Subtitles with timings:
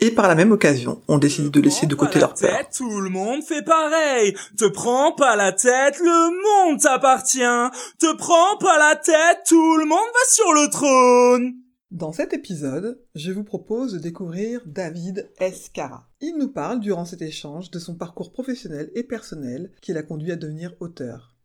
[0.00, 2.68] Et par la même occasion, on décide de laisser de côté leur peur.
[2.76, 4.34] Tout le monde fait pareil.
[4.56, 7.40] Te prends pas la tête, le monde t'appartient.
[7.98, 11.54] Te prends pas la tête, tout le monde va sur le trône.
[11.90, 16.08] Dans cet épisode, je vous propose de découvrir David Escara.
[16.20, 20.32] Il nous parle durant cet échange de son parcours professionnel et personnel qui l'a conduit
[20.32, 21.36] à devenir auteur.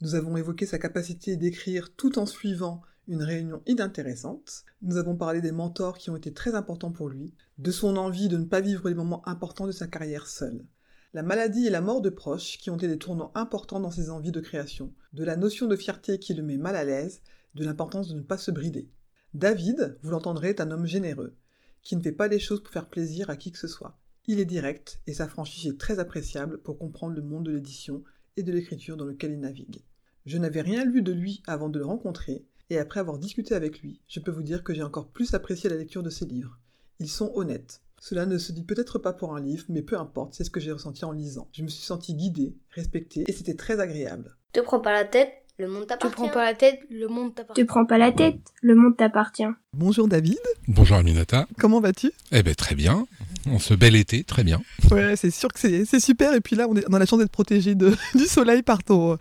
[0.00, 4.64] Nous avons évoqué sa capacité d'écrire tout en suivant une réunion inintéressante.
[4.82, 8.28] Nous avons parlé des mentors qui ont été très importants pour lui, de son envie
[8.28, 10.64] de ne pas vivre les moments importants de sa carrière seul.
[11.12, 14.08] La maladie et la mort de proches qui ont été des tournants importants dans ses
[14.08, 17.20] envies de création, de la notion de fierté qui le met mal à l'aise,
[17.54, 18.88] de l'importance de ne pas se brider.
[19.34, 21.36] David, vous l'entendrez, est un homme généreux,
[21.82, 23.98] qui ne fait pas les choses pour faire plaisir à qui que ce soit.
[24.26, 28.04] Il est direct et sa franchise est très appréciable pour comprendre le monde de l'édition
[28.38, 29.84] et de l'écriture dans lequel il navigue.
[30.24, 33.80] Je n'avais rien lu de lui avant de le rencontrer, et après avoir discuté avec
[33.80, 36.58] lui, je peux vous dire que j'ai encore plus apprécié la lecture de ses livres.
[37.00, 37.80] Ils sont honnêtes.
[37.98, 40.60] Cela ne se dit peut-être pas pour un livre, mais peu importe, c'est ce que
[40.60, 41.48] j'ai ressenti en lisant.
[41.52, 44.36] Je me suis senti guidé, respecté, et c'était très agréable.
[44.52, 46.14] Te prends pas la tête, le monde Tu t'appartient.
[46.14, 47.60] prends pas la tête, le monde t'appartient.
[47.62, 49.44] Tu prends pas la tête, le monde t'appartient.
[49.74, 51.46] Bonjour David, Bonjour Aminata.
[51.58, 52.12] comment vas-tu?
[52.32, 53.06] Eh ben très bien.
[53.48, 54.60] En ce bel été, très bien.
[54.90, 57.18] Ouais, c'est sûr que c'est super, et puis là, on, est, on a la chance
[57.18, 57.74] d'être protégé
[58.14, 59.18] du soleil par ton...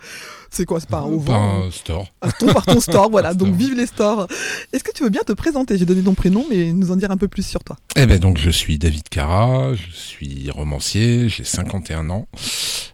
[0.51, 2.07] C'est quoi, c'est pas un Par un store.
[2.21, 3.59] Ah, ton, par ton store, voilà, donc store.
[3.59, 4.27] vive les stores.
[4.73, 5.77] Est-ce que tu veux bien te présenter?
[5.77, 7.77] J'ai donné ton prénom, mais nous en dire un peu plus sur toi.
[7.95, 12.27] Eh ben donc je suis David Cara, je suis romancier, j'ai 51 ans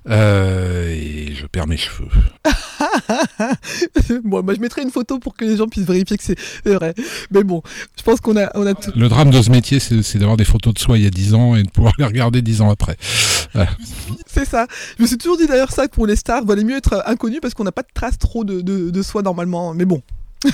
[0.10, 2.08] euh, et je perds mes cheveux.
[4.24, 6.94] bon, bah, je mettrai une photo pour que les gens puissent vérifier que c'est vrai.
[7.32, 7.62] Mais bon,
[7.98, 8.92] je pense qu'on a, on a tout.
[8.96, 11.34] Le drame de ce métier, c'est d'avoir des photos de soi il y a 10
[11.34, 12.98] ans et de pouvoir les regarder 10 ans après.
[14.28, 14.68] C'est ça.
[14.98, 17.04] Je me suis toujours dit d'ailleurs ça que pour les stars, il valait mieux être
[17.06, 19.74] inconnu parce qu'on n'a pas de traces trop de, de, de soi normalement.
[19.74, 20.02] Mais bon.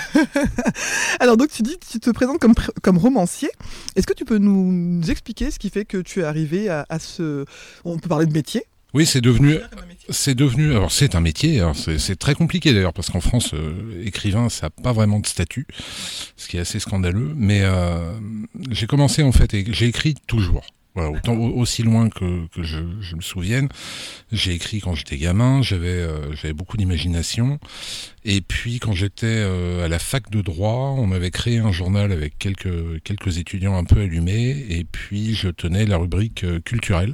[1.20, 3.50] Alors donc tu dis tu te présentes comme, comme romancier.
[3.96, 7.00] Est-ce que tu peux nous expliquer ce qui fait que tu es arrivé à, à
[7.00, 7.46] ce...
[7.84, 8.64] On peut parler de métier?
[8.94, 9.58] Oui, c'est devenu,
[10.10, 10.72] c'est devenu.
[10.72, 11.60] Alors c'est un métier.
[11.62, 15.28] alors c'est très compliqué d'ailleurs parce qu'en France, euh, écrivain, ça n'a pas vraiment de
[15.28, 15.66] statut,
[16.36, 17.32] ce qui est assez scandaleux.
[17.36, 18.12] Mais euh,
[18.70, 20.66] j'ai commencé en fait j'ai écrit toujours.
[20.94, 23.70] Voilà, autant au- aussi loin que, que je, je me souvienne,
[24.34, 25.62] j'ai écrit quand j'étais gamin.
[25.62, 27.60] J'avais euh, j'avais beaucoup d'imagination.
[28.26, 32.12] Et puis quand j'étais euh, à la fac de droit, on m'avait créé un journal
[32.12, 34.50] avec quelques quelques étudiants un peu allumés.
[34.70, 37.14] Et puis je tenais la rubrique culturelle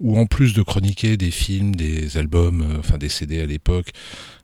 [0.00, 3.90] où en plus de chroniquer des films, des albums, euh, enfin des CD à l'époque,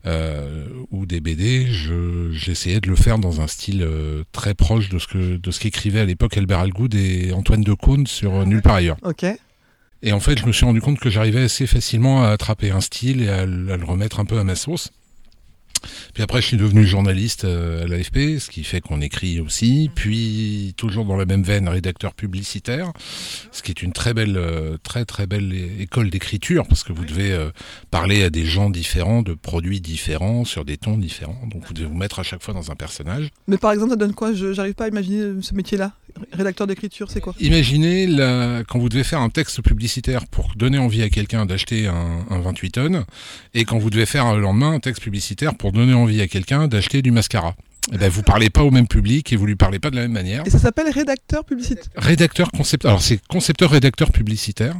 [0.06, 4.88] euh, ou des BD, je- j'essayais de le faire dans un style euh, très proche
[4.88, 8.62] de ce que de ce qu'écrivait à l'époque Albert Algoud et Antoine Decaune sur Nulle
[8.62, 8.96] part ailleurs.
[9.02, 9.24] Ok.
[10.04, 12.80] Et en fait, je me suis rendu compte que j'arrivais assez facilement à attraper un
[12.80, 14.90] style et à, le- à le remettre un peu à ma sauce.
[16.14, 19.90] Puis après, je suis devenu journaliste euh, à l'AFP, ce qui fait qu'on écrit aussi.
[19.94, 22.92] Puis, toujours dans la même veine, rédacteur publicitaire,
[23.50, 27.04] ce qui est une très belle, euh, très très belle école d'écriture, parce que vous
[27.04, 27.50] devez euh,
[27.90, 31.46] parler à des gens différents, de produits différents, sur des tons différents.
[31.50, 33.30] Donc, vous devez vous mettre à chaque fois dans un personnage.
[33.46, 34.32] Mais par exemple, ça donne quoi?
[34.32, 35.92] Je J'arrive pas à imaginer ce métier-là.
[36.32, 37.34] Rédacteur d'écriture, c'est quoi?
[37.40, 41.86] Imaginez la- quand vous devez faire un texte publicitaire pour donner envie à quelqu'un d'acheter
[41.86, 43.04] un, un 28 tonnes,
[43.54, 46.68] et quand vous devez faire le lendemain un texte publicitaire pour donner envie à quelqu'un
[46.68, 47.54] d'acheter du mascara.
[47.92, 50.02] Eh ben, vous parlez pas au même public et vous lui parlez pas de la
[50.02, 50.46] même manière.
[50.46, 51.84] Et ça s'appelle rédacteur publicitaire?
[51.96, 52.90] Rédacteur concepteur.
[52.92, 54.76] Alors c'est concepteur rédacteur publicitaire.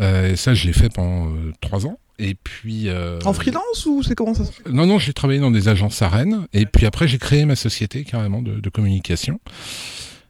[0.00, 1.98] Euh, et ça je l'ai fait pendant euh, trois ans.
[2.18, 2.88] Et puis.
[2.90, 4.70] euh, En freelance ou c'est comment ça se fait?
[4.70, 6.46] Non non j'ai travaillé dans des agences à Rennes.
[6.52, 9.40] Et puis après j'ai créé ma société carrément de, de communication.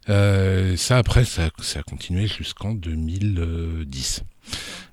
[0.08, 4.22] Euh, ça après ça, ça a continué jusqu'en 2010.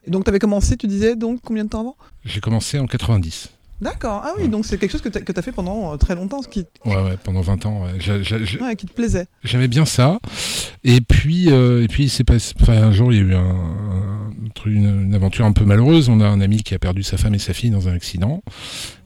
[0.06, 1.98] Et donc tu avais commencé, tu disais, donc combien de temps avant?
[2.26, 3.50] J'ai commencé en 90.
[3.82, 4.22] D'accord.
[4.24, 6.48] Ah oui, donc c'est quelque chose que tu as, fait pendant euh, très longtemps, ce
[6.48, 7.84] qui, Ouais, ouais, pendant 20 ans.
[7.84, 8.62] ouais.
[8.62, 9.28] Ouais, qui te plaisait.
[9.44, 10.20] J'aimais bien ça.
[10.86, 12.54] Et puis, euh, et puis c'est passé.
[12.62, 14.24] Enfin, un jour, il y a eu un, un
[14.66, 16.10] une aventure un peu malheureuse.
[16.10, 18.42] On a un ami qui a perdu sa femme et sa fille dans un accident.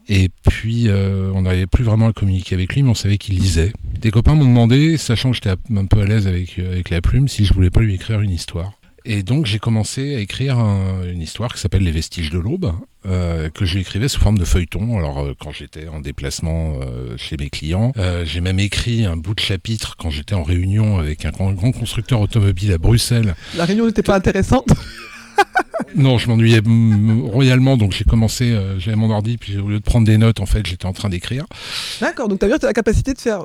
[0.08, 3.36] Et puis, euh, on n'arrivait plus vraiment à communiquer avec lui, mais on savait qu'il
[3.38, 3.72] lisait.
[4.00, 7.00] Des copains m'ont demandé, sachant que j'étais un peu à l'aise avec, euh, avec la
[7.02, 8.72] plume, si je voulais pas lui écrire une histoire.
[9.04, 12.72] Et donc j'ai commencé à écrire un- une histoire qui s'appelle Les Vestiges de l'Aube,
[13.06, 14.98] euh, que j'écrivais sous forme de feuilleton.
[14.98, 19.16] Alors euh, quand j'étais en déplacement euh, chez mes clients, Euh, j'ai même écrit un
[19.16, 23.34] bout de chapitre quand j'étais en réunion avec un grand, grand constructeur automobile à Bruxelles.
[23.56, 24.68] La réunion n'était pas intéressante?
[25.96, 26.60] Non, je m'ennuyais
[27.30, 30.40] royalement, donc j'ai commencé, euh, j'avais mon ordi, puis au lieu de prendre des notes,
[30.40, 31.46] en fait, j'étais en train d'écrire.
[32.00, 33.44] D'accord, donc t'as bien la capacité de faire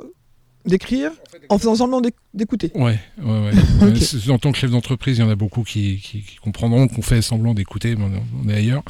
[0.66, 1.12] d'écrire
[1.50, 2.72] en faisant semblant d'éc- d'écouter.
[2.76, 3.40] Ouais, ouais,
[3.82, 3.92] ouais.
[4.30, 7.02] En tant que chef d'entreprise, il y en a beaucoup qui, qui, qui comprendront qu'on
[7.02, 8.84] fait semblant d'écouter, mais on, on est ailleurs.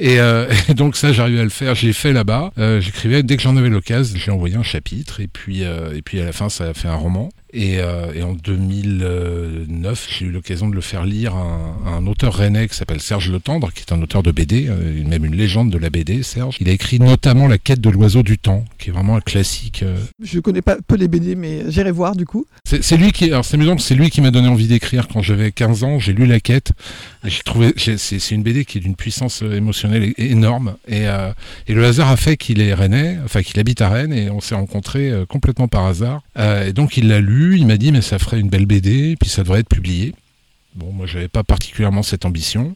[0.00, 1.74] Et, euh, et donc ça, j'arrivais à le faire.
[1.76, 2.52] J'ai fait là-bas.
[2.58, 4.18] Euh, J'écrivais dès que j'en avais l'occasion.
[4.18, 6.88] J'ai envoyé un chapitre et puis euh, et puis à la fin, ça a fait
[6.88, 7.28] un roman.
[7.54, 11.90] Et, euh, et en 2009, j'ai eu l'occasion de le faire lire à un, à
[11.96, 15.04] un auteur rennais qui s'appelle Serge Le Tendre, qui est un auteur de BD, euh,
[15.06, 16.22] même une légende de la BD.
[16.22, 19.20] Serge, il a écrit notamment La quête de l'oiseau du temps, qui est vraiment un
[19.20, 19.82] classique.
[19.82, 22.46] euh, Je connais pas peu les BD, mais j'irai voir du coup.
[22.64, 25.52] c'est lui qui, alors c'est amusant, c'est lui qui m'a donné envie d'écrire quand j'avais
[25.52, 25.98] 15 ans.
[25.98, 26.72] J'ai lu La Quête.
[27.24, 30.74] J'ai trouvé, c'est une BD qui est d'une puissance émotionnelle énorme.
[30.88, 31.32] Et, euh,
[31.68, 34.40] et le hasard a fait qu'il est rennais, enfin qu'il habite à Rennes, et on
[34.40, 36.22] s'est rencontrés complètement par hasard.
[36.38, 39.16] Euh, et donc il l'a lu, il m'a dit mais ça ferait une belle BD,
[39.20, 40.14] puis ça devrait être publié.
[40.74, 42.74] Bon, moi j'avais pas particulièrement cette ambition.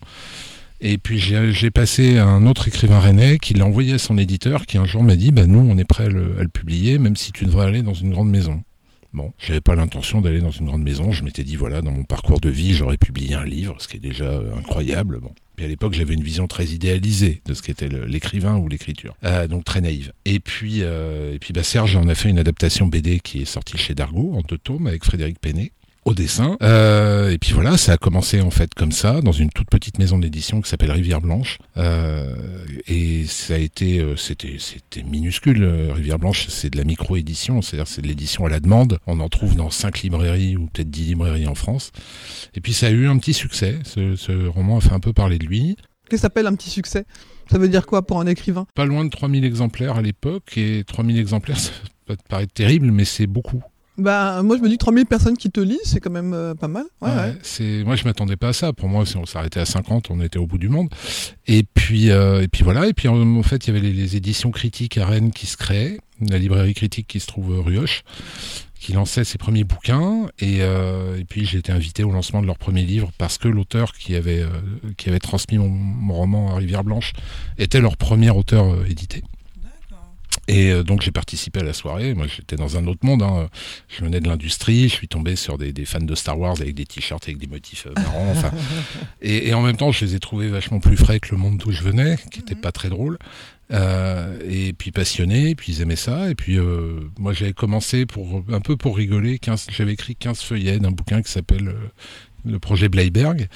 [0.81, 4.67] Et puis j'ai passé à un autre écrivain rennais qui l'a envoyé à son éditeur,
[4.67, 7.33] qui un jour m'a dit bah nous on est prêt à le publier, même si
[7.33, 8.63] tu devrais aller dans une grande maison.
[9.39, 11.13] J'avais pas l'intention d'aller dans une grande maison.
[11.13, 13.97] Je m'étais dit, voilà, dans mon parcours de vie, j'aurais publié un livre, ce qui
[13.97, 15.21] est déjà euh, incroyable.
[15.21, 15.33] Bon.
[15.57, 19.49] Puis à l'époque, j'avais une vision très idéalisée de ce qu'était l'écrivain ou l'écriture, Euh,
[19.49, 20.13] donc très naïve.
[20.25, 23.95] Et puis, euh, bah, Serge en a fait une adaptation BD qui est sortie chez
[23.95, 25.73] Dargaud en deux tomes avec Frédéric Penet
[26.06, 26.56] au dessin.
[26.62, 29.99] Euh, et puis voilà, ça a commencé en fait comme ça, dans une toute petite
[29.99, 31.58] maison d'édition qui s'appelle Rivière Blanche.
[31.76, 32.35] Euh,
[32.87, 35.62] et ça a été, euh, c'était, c'était minuscule.
[35.64, 38.99] euh, Rivière Blanche, c'est de la micro-édition, c'est-à-dire c'est de l'édition à la demande.
[39.06, 41.91] On en trouve dans cinq librairies ou peut-être dix librairies en France.
[42.55, 43.81] Et puis ça a eu un petit succès.
[43.85, 45.76] Ce, ce roman a fait un peu parler de lui.
[45.76, 47.05] Qu'est-ce que ça s'appelle un petit succès?
[47.50, 48.67] Ça veut dire quoi pour un écrivain?
[48.76, 50.56] Pas loin de 3000 exemplaires à l'époque.
[50.56, 51.73] Et 3000 exemplaires, ça
[52.06, 53.61] peut paraître terrible, mais c'est beaucoup.
[53.99, 56.69] Bah, moi je me dis 3000 personnes qui te lisent, c'est quand même euh, pas
[56.69, 56.85] mal.
[57.01, 57.39] Ouais, Ouais, ouais.
[57.43, 58.73] C'est moi je m'attendais pas à ça.
[58.73, 60.89] Pour moi, si on s'arrêtait à 50, on était au bout du monde.
[61.47, 62.87] Et puis euh, et puis voilà.
[62.87, 65.47] Et puis en, en fait, il y avait les, les éditions critiques à Rennes qui
[65.47, 68.03] se créaient, la librairie critique qui se trouve euh, rue Hoche,
[68.79, 70.27] qui lançait ses premiers bouquins.
[70.39, 73.49] Et, euh, et puis j'ai été invité au lancement de leur premier livre parce que
[73.49, 74.49] l'auteur qui avait euh,
[74.99, 77.13] qui avait transmis mon, mon roman à Rivière Blanche
[77.57, 79.23] était leur premier auteur édité.
[80.49, 82.15] Et euh, donc j'ai participé à la soirée.
[82.15, 83.23] Moi j'étais dans un autre monde.
[83.23, 83.49] hein.
[83.89, 84.89] Je venais de l'industrie.
[84.89, 87.47] Je suis tombé sur des, des fans de Star Wars avec des t-shirts avec des
[87.49, 88.31] motifs euh, marrants.
[88.31, 88.51] Enfin,
[89.23, 91.59] et, et en même temps je les ai trouvés vachement plus frais que le monde
[91.59, 93.19] d'où je venais, qui était pas très drôle.
[93.73, 96.31] Euh, et puis passionnés, puis ils aimaient ça.
[96.31, 99.41] Et puis euh, moi j'avais commencé pour un peu pour rigoler.
[99.41, 101.89] 15, j'avais écrit 15 feuillets d'un bouquin qui s'appelle euh,
[102.45, 103.49] le projet Bleiberg.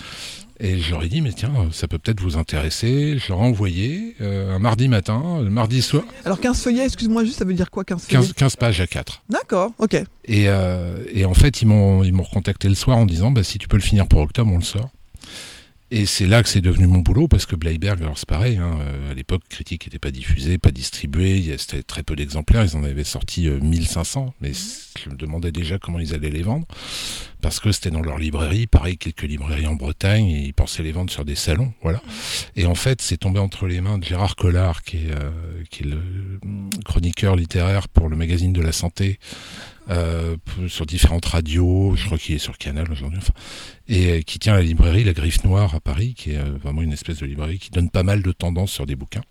[0.62, 3.16] Et je leur ai dit, mais tiens, ça peut peut-être vous intéresser.
[3.18, 7.24] Je leur ai envoyé euh, un mardi matin, le mardi soir, Alors 15 feuillets, excuse-moi
[7.24, 9.22] juste, ça veut dire quoi 15 feuillets 15, 15 pages à 4.
[9.30, 9.94] D'accord, ok.
[10.26, 13.42] Et, euh, et en fait, ils m'ont ils m'ont recontacté le soir en disant bah,
[13.42, 14.90] si tu peux le finir pour octobre, on le sort.
[15.92, 18.78] Et c'est là que c'est devenu mon boulot parce que Bleiberg, alors c'est pareil, hein,
[18.80, 22.14] euh, à l'époque, Critique n'était pas diffusé, pas distribué, il y a- c'était très peu
[22.14, 26.14] d'exemplaires, ils en avaient sorti euh, 1500, mais c- je me demandais déjà comment ils
[26.14, 26.66] allaient les vendre
[27.42, 30.92] parce que c'était dans leur librairie, pareil, quelques librairies en Bretagne, et ils pensaient les
[30.92, 32.02] vendre sur des salons, voilà.
[32.54, 35.30] Et en fait, c'est tombé entre les mains de Gérard Collard, qui est, euh,
[35.70, 36.02] qui est le
[36.44, 39.18] mm, chroniqueur littéraire pour le magazine de la santé,
[39.88, 40.36] euh,
[40.68, 43.32] sur différentes radios, je crois qu'il est sur Canal aujourd'hui, enfin,
[43.88, 46.82] et euh, qui tient la librairie La Griffe Noire à Paris, qui est euh, vraiment
[46.82, 49.24] une espèce de librairie qui donne pas mal de tendances sur des bouquins.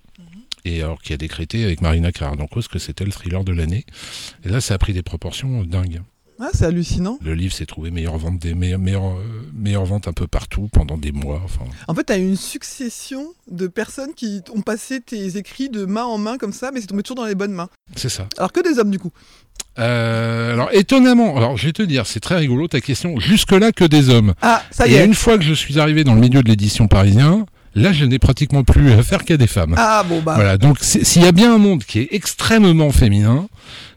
[0.65, 3.85] Et alors qui a décrété avec Marina Carrère-Dancos que c'était le thriller de l'année.
[4.43, 6.01] Et là, ça a pris des proportions dingues.
[6.41, 7.19] Ah, c'est hallucinant.
[7.21, 11.11] Le livre s'est trouvé meilleure vente, des meilleures, meilleures, euh, un peu partout pendant des
[11.11, 11.41] mois.
[11.43, 15.85] Enfin, En fait, tu as une succession de personnes qui ont passé tes écrits de
[15.85, 17.69] main en main comme ça, mais c'est tombé toujours dans les bonnes mains.
[17.95, 18.27] c'est ça.
[18.37, 19.11] Alors que des hommes du coup.
[19.77, 23.19] Euh, alors étonnamment, alors je vais te dire, c'est très rigolo ta question.
[23.19, 24.33] Jusque là que des hommes.
[24.41, 25.05] Ah, ça y Et est.
[25.05, 27.45] une fois que je suis arrivé dans le milieu de l'édition parisien,
[27.75, 29.75] là je n'ai pratiquement plus affaire qu'à des femmes.
[29.77, 30.35] Ah bon bah.
[30.35, 33.47] Voilà, donc s'il y a bien un monde qui est extrêmement féminin,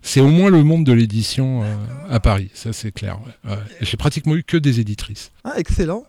[0.02, 1.74] c'est au moins le monde de l'édition euh,
[2.10, 3.18] à Paris, ça c'est clair.
[3.44, 3.50] ouais.
[3.52, 3.58] Ouais.
[3.80, 5.30] Et J'ai pratiquement eu que des éditrices.
[5.44, 6.04] Ah, excellent.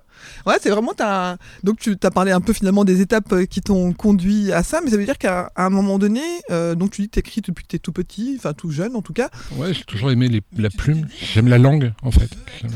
[0.46, 0.94] Ouais, c'est vraiment.
[0.96, 4.54] t'as un- Donc, tu as parlé un peu finalement des étapes euh, qui t'ont conduit
[4.54, 7.16] à ça, mais ça veut dire qu'à un moment donné, euh, donc tu dis que
[7.16, 10.12] t'écris depuis que t'es tout petit, enfin tout jeune en tout cas, Ouais, j'ai toujours
[10.12, 12.30] aimé les- la plume, j'aime la langue en fait.
[12.64, 12.70] La-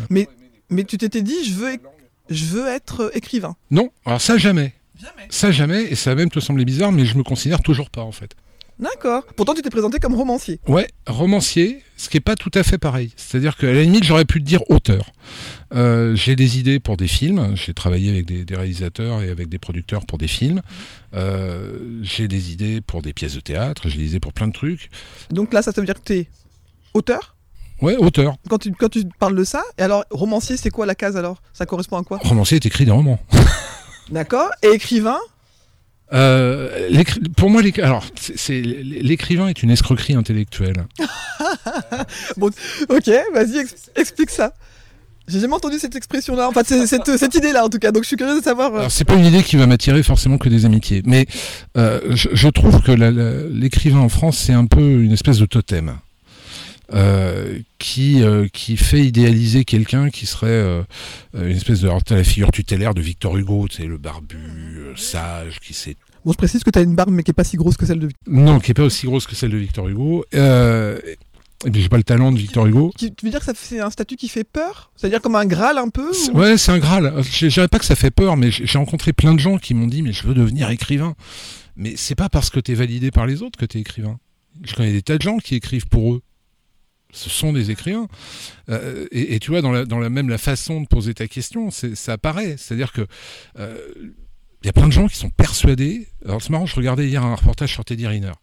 [0.69, 1.77] mais tu t'étais dit, je veux,
[2.29, 3.55] je veux être écrivain.
[3.71, 4.73] Non, alors ça jamais.
[5.29, 8.01] Ça jamais, et ça va même te sembler bizarre, mais je me considère toujours pas
[8.01, 8.35] en fait.
[8.79, 9.23] D'accord.
[9.35, 10.59] Pourtant, tu t'es présenté comme romancier.
[10.67, 13.11] Ouais, romancier, ce qui est pas tout à fait pareil.
[13.15, 15.11] C'est-à-dire qu'à la limite, j'aurais pu te dire auteur.
[15.73, 17.55] Euh, j'ai des idées pour des films.
[17.55, 20.61] J'ai travaillé avec des, des, réalisateurs et avec des producteurs pour des films.
[21.15, 23.89] Euh, j'ai des idées pour des pièces de théâtre.
[23.89, 24.91] J'ai des idées pour plein de trucs.
[25.31, 26.27] Donc là, ça veut dire que tu es
[26.93, 27.35] auteur?
[27.81, 28.37] Ouais, auteur.
[28.47, 31.41] Quand tu, quand tu parles de ça, et alors, romancier, c'est quoi la case alors?
[31.53, 32.19] Ça correspond à quoi?
[32.21, 33.19] Romancier est écrit des romans.
[34.09, 34.49] D'accord.
[34.63, 35.19] Et écrivain?
[36.13, 36.89] Euh,
[37.35, 40.85] pour moi, alors, c'est l'écrivain est une escroquerie intellectuelle.
[42.37, 42.49] bon,
[42.89, 44.53] ok, vas-y, explique ça.
[45.27, 48.15] J'ai jamais entendu cette expression-là, enfin cette, cette idée-là en tout cas, donc je suis
[48.15, 48.73] curieux de savoir.
[48.73, 51.25] Alors c'est pas une idée qui va m'attirer forcément que des amitiés, mais
[51.75, 52.93] euh, je, je, trouve que
[53.51, 55.97] l'écrivain en France c'est un peu une espèce de totem.
[56.93, 60.83] Euh, qui euh, qui fait idéaliser quelqu'un qui serait euh,
[61.33, 65.73] une espèce de la figure tutélaire de Victor Hugo, tu sais le barbu sage qui
[65.73, 67.77] sait Bon, je précise que tu as une barbe mais qui est pas si grosse
[67.77, 70.23] que celle de Victor Non, qui est pas aussi grosse que celle de Victor Hugo.
[70.33, 70.99] Euh,
[71.65, 72.91] et puis j'ai pas le talent de Victor Hugo.
[72.97, 74.91] Tu, veux dire que c'est un statut qui fait peur?
[74.95, 77.21] C'est-à-dire comme un Graal un peu Ouais, c'est un Graal.
[77.21, 79.87] Je dirais pas que ça fait peur, mais j'ai rencontré plein de gens qui m'ont
[79.87, 81.15] dit mais je veux devenir écrivain.
[81.75, 84.19] Mais c'est pas parce que tu es validé par les autres que tu es écrivain.
[84.63, 86.21] Je connais des tas de gens qui écrivent pour eux
[87.17, 88.07] ce sont des écrivains.
[88.69, 92.55] Euh, et, tu vois, dans la, même la façon de poser ta question, ça apparaît.
[92.57, 93.05] C'est-à-dire que
[93.59, 93.77] euh,
[94.63, 96.07] il y a plein de gens qui sont persuadés.
[96.25, 98.33] Alors c'est marrant, je regardais hier un reportage sur Teddy Riner,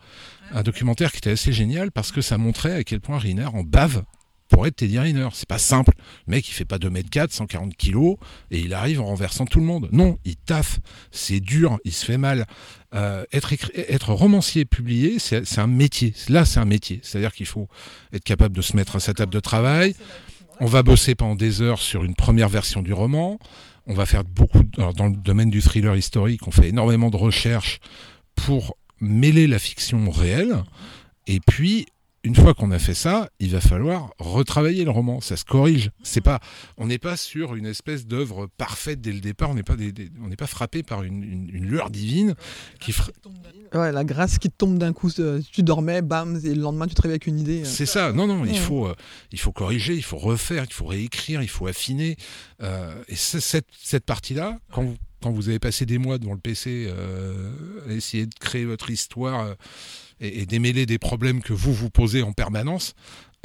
[0.53, 3.63] un documentaire qui était assez génial parce que ça montrait à quel point Riner en
[3.63, 4.05] bave
[4.49, 5.29] pour être Teddy Riner.
[5.33, 5.93] C'est pas simple.
[6.27, 8.17] Le mec, il fait pas 2m4, 140 kg,
[8.51, 9.89] et il arrive en renversant tout le monde.
[9.93, 10.81] Non, il taffe.
[11.11, 12.47] C'est dur, il se fait mal.
[12.95, 16.15] Euh, être, être romancier publié, c'est un métier.
[16.29, 17.01] Là, c'est un métier.
[17.03, 17.69] C'est-à-dire qu'il faut
[18.13, 19.95] être capable de se mettre à sa table de travail.
[20.61, 23.39] On va bosser pendant des heures sur une première version du roman.
[23.87, 27.81] On va faire beaucoup, dans le domaine du thriller historique, on fait énormément de recherches
[28.35, 30.63] pour mêler la fiction réelle.
[31.27, 31.87] Et puis,
[32.25, 35.21] une fois qu'on a fait ça, il va falloir retravailler le roman.
[35.21, 35.91] Ça se corrige.
[36.03, 36.41] C'est pas,
[36.79, 39.51] on n'est pas sur une espèce d'œuvre parfaite dès le départ.
[39.51, 39.77] On n'est pas,
[40.23, 42.35] on n'est pas frappé par une, une, lueur divine
[42.81, 42.95] qui.
[43.75, 45.11] Ouais, la grâce qui tombe d'un coup.
[45.53, 47.61] Tu dormais, bam, et le lendemain tu te réveilles avec une idée.
[47.61, 47.67] Euh.
[47.67, 48.13] C'est ça.
[48.13, 48.95] Non, non, il faut, euh,
[49.31, 52.17] il faut corriger, il faut refaire, il faut réécrire, il faut affiner.
[52.63, 56.41] Euh, et cette, cette partie-là, quand vous, quand vous avez passé des mois devant le
[56.41, 56.91] PC
[57.89, 59.55] à essayer de créer votre histoire
[60.21, 62.95] et, démêler des problèmes que vous vous posez en permanence,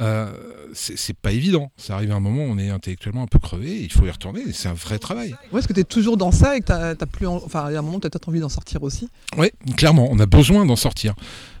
[0.02, 0.32] euh,
[0.72, 1.70] c'est pas évident.
[1.76, 4.10] Ça arrive à un moment où on est intellectuellement un peu crevé, il faut y
[4.10, 5.34] retourner, c'est un vrai travail.
[5.52, 7.26] Ouais, est-ce que tu es toujours dans ça et que as plus.
[7.26, 9.08] Enfin, il y a un moment, tu as peut-être envie d'en sortir aussi?
[9.36, 11.14] Oui, clairement, on a besoin d'en sortir.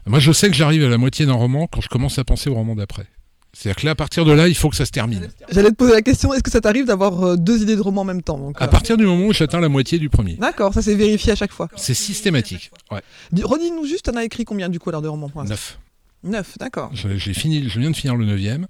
[0.06, 2.48] Moi, je sais que j'arrive à la moitié d'un roman quand je commence à penser
[2.48, 3.06] au roman d'après.
[3.52, 5.28] C'est-à-dire que là, à partir de là, il faut que ça se termine.
[5.50, 8.02] J'allais te poser la question, est-ce que ça t'arrive d'avoir euh, deux idées de roman
[8.02, 10.34] en même temps donc, À partir du moment où j'atteins la moitié du premier.
[10.34, 11.68] D'accord, ça c'est vérifié à chaque fois.
[11.76, 13.00] C'est systématique, ouais.
[13.32, 15.78] Redis-nous juste, t'en as écrit combien du coup alors de romans Neuf.
[16.22, 16.90] Neuf, d'accord.
[16.94, 18.66] J'ai fini, je viens de finir le neuvième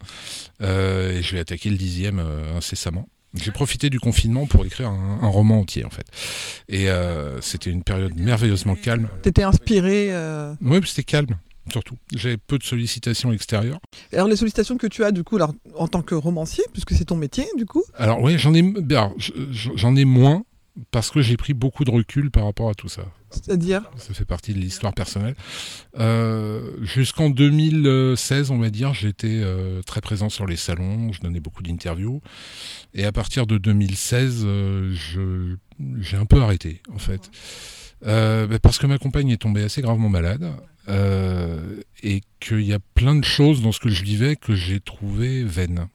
[0.63, 3.09] euh, et je vais attaquer le dixième euh, incessamment.
[3.35, 6.07] J'ai profité du confinement pour écrire un, roman entier en fait.
[6.69, 6.89] Et
[7.41, 9.09] c'était une période merveilleusement calme.
[9.23, 10.11] T'étais inspiré
[10.61, 11.37] Oui, c'était calme
[11.71, 11.97] surtout.
[12.15, 13.81] J'ai peu de sollicitations extérieures.
[14.13, 17.07] Alors les sollicitations que tu as du coup alors, en tant que romancier, puisque c'est
[17.07, 18.63] ton métier du coup Alors oui, j'en ai,
[19.77, 20.45] j'en ai moins
[20.91, 23.03] parce que j'ai pris beaucoup de recul par rapport à tout ça.
[23.31, 25.37] C'est-à-dire Ça fait partie de l'histoire personnelle.
[25.99, 31.41] Euh, jusqu'en 2016, on va dire, j'étais euh, très présent sur les salons, je donnais
[31.41, 32.21] beaucoup d'interviews.
[32.95, 34.95] Et à partir de 2016, euh,
[36.01, 37.31] j'ai un peu arrêté, en fait.
[38.03, 40.53] Bah, parce que ma compagne est tombée assez gravement malade.
[40.89, 44.81] Euh, et qu'il y a plein de choses dans ce que je vivais que j'ai
[44.81, 45.89] trouvé vaines.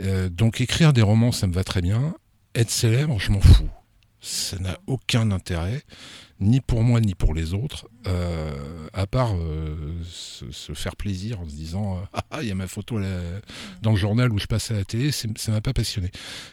[0.00, 2.14] Euh, donc écrire des romans, ça me va très bien.
[2.54, 3.68] Être célèbre, je m'en fous.
[4.20, 5.82] Ça n'a aucun intérêt,
[6.40, 9.34] ni pour moi ni pour les autres, euh, à part
[10.02, 12.98] se, faire plaisir en se disant ah, il y a ma photo
[13.82, 16.10] dans le journal où je passe à la télé, ça m'a pas passionné.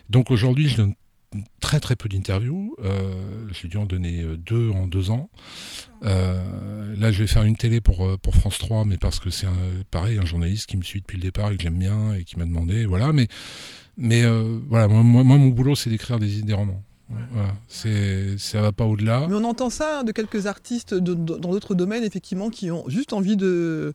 [0.09, 0.93] Donc aujourd'hui je donne
[1.59, 2.75] très très peu d'interviews.
[2.83, 5.29] Euh, j'ai dû en donner euh, deux en deux ans.
[6.03, 9.29] Euh, là, je vais faire une télé pour, euh, pour France 3, mais parce que
[9.29, 9.47] c'est
[9.91, 12.37] pareil, un journaliste qui me suit depuis le départ et que j'aime bien et qui
[12.37, 12.85] m'a demandé.
[12.85, 13.27] Voilà, mais,
[13.97, 14.23] mais
[14.67, 16.83] voilà, moi, moi, mon boulot, c'est d'écrire des, des romans.
[17.31, 19.27] Voilà, c'est, ça va pas au-delà.
[19.27, 23.13] Mais on entend ça hein, de quelques artistes dans d'autres domaines, effectivement, qui ont juste
[23.13, 23.93] envie de,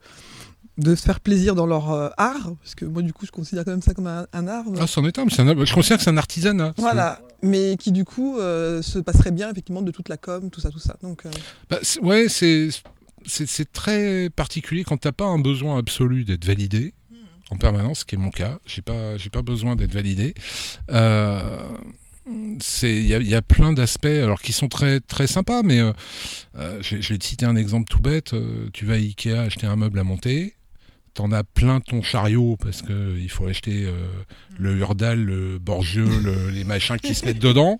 [0.78, 3.64] de se faire plaisir dans leur euh, art, parce que moi du coup je considère
[3.64, 4.64] quand même ça comme un, art.
[4.78, 6.72] Ah, c'en est un, mais je considère que c'est un artisanat.
[6.76, 10.60] Voilà, mais qui du coup euh, se passerait bien effectivement de toute la com, tout
[10.60, 10.96] ça, tout ça.
[11.02, 11.30] Donc, euh,
[11.68, 12.68] bah, ouais, c'est,
[13.26, 16.94] c'est, très particulier quand t'as pas un besoin absolu d'être validé
[17.50, 18.58] en permanence, ce qui est mon cas.
[18.64, 20.34] J'ai pas, j'ai pas besoin d'être validé.
[22.60, 25.80] c'est il y, a plein d'aspects alors qui sont très très sympas mais
[26.54, 28.34] je, vais te citer un exemple tout bête
[28.74, 30.57] tu vas à Ikea acheter un meuble à monter
[31.14, 33.92] t'en as plein ton chariot parce que il faut acheter euh,
[34.58, 37.78] le Hurdal, le Borgieux, le- les machins qui se mettent dedans.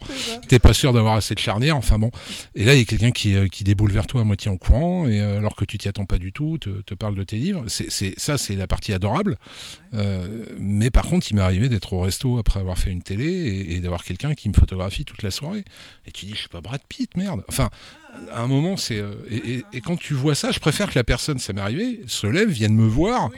[0.49, 1.77] T'es pas sûr d'avoir assez de charnière.
[1.77, 2.11] Enfin bon.
[2.55, 4.57] Et là, il y a quelqu'un qui, euh, qui déboule vers toi à moitié en
[4.57, 7.23] courant, et euh, alors que tu t'y attends pas du tout, te, te parle de
[7.23, 7.65] tes livres.
[7.69, 9.37] C'est, c'est, ça, c'est la partie adorable.
[9.95, 13.25] Euh, mais par contre, il m'est arrivé d'être au resto après avoir fait une télé
[13.27, 15.65] et, et d'avoir quelqu'un qui me photographie toute la soirée.
[16.07, 17.43] Et tu dis, je suis pas Brad Pitt, merde.
[17.49, 17.71] Enfin,
[18.33, 18.99] à un moment, c'est.
[18.99, 21.61] euh, et, et- et quand tu vois ça, je préfère que la personne, ça m'est
[21.61, 23.31] arrivé, se lève, vienne me voir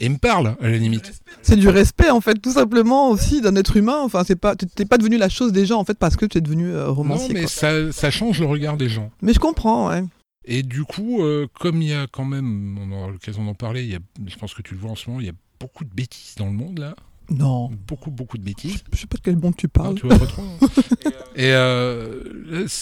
[0.00, 1.12] et me parle, à la limite.
[1.42, 3.98] C'est du respect en fait, tout simplement aussi d'un être humain.
[4.04, 6.38] Enfin, c'est pas, t'es- pas devenu la chose des gens en fait parce que tu
[6.38, 7.34] es devenu euh, Non, romancier.
[7.34, 7.48] mais quoi.
[7.50, 9.10] ça, ça change le regard des gens.
[9.22, 10.04] Mais je comprends, ouais.
[10.44, 13.82] Et du coup, euh, comme il y a quand même, on aura l'occasion d'en parler,
[13.82, 15.34] il y a, je pense que tu le vois en ce moment, il y a
[15.60, 16.94] beaucoup de bêtises dans le monde là.
[17.30, 18.82] Non, Beaucoup, beaucoup de bêtises.
[18.92, 19.94] je sais pas de quel bon tu Non, parles.
[19.96, 20.42] tu vois pas trop.
[21.36, 22.22] Et euh,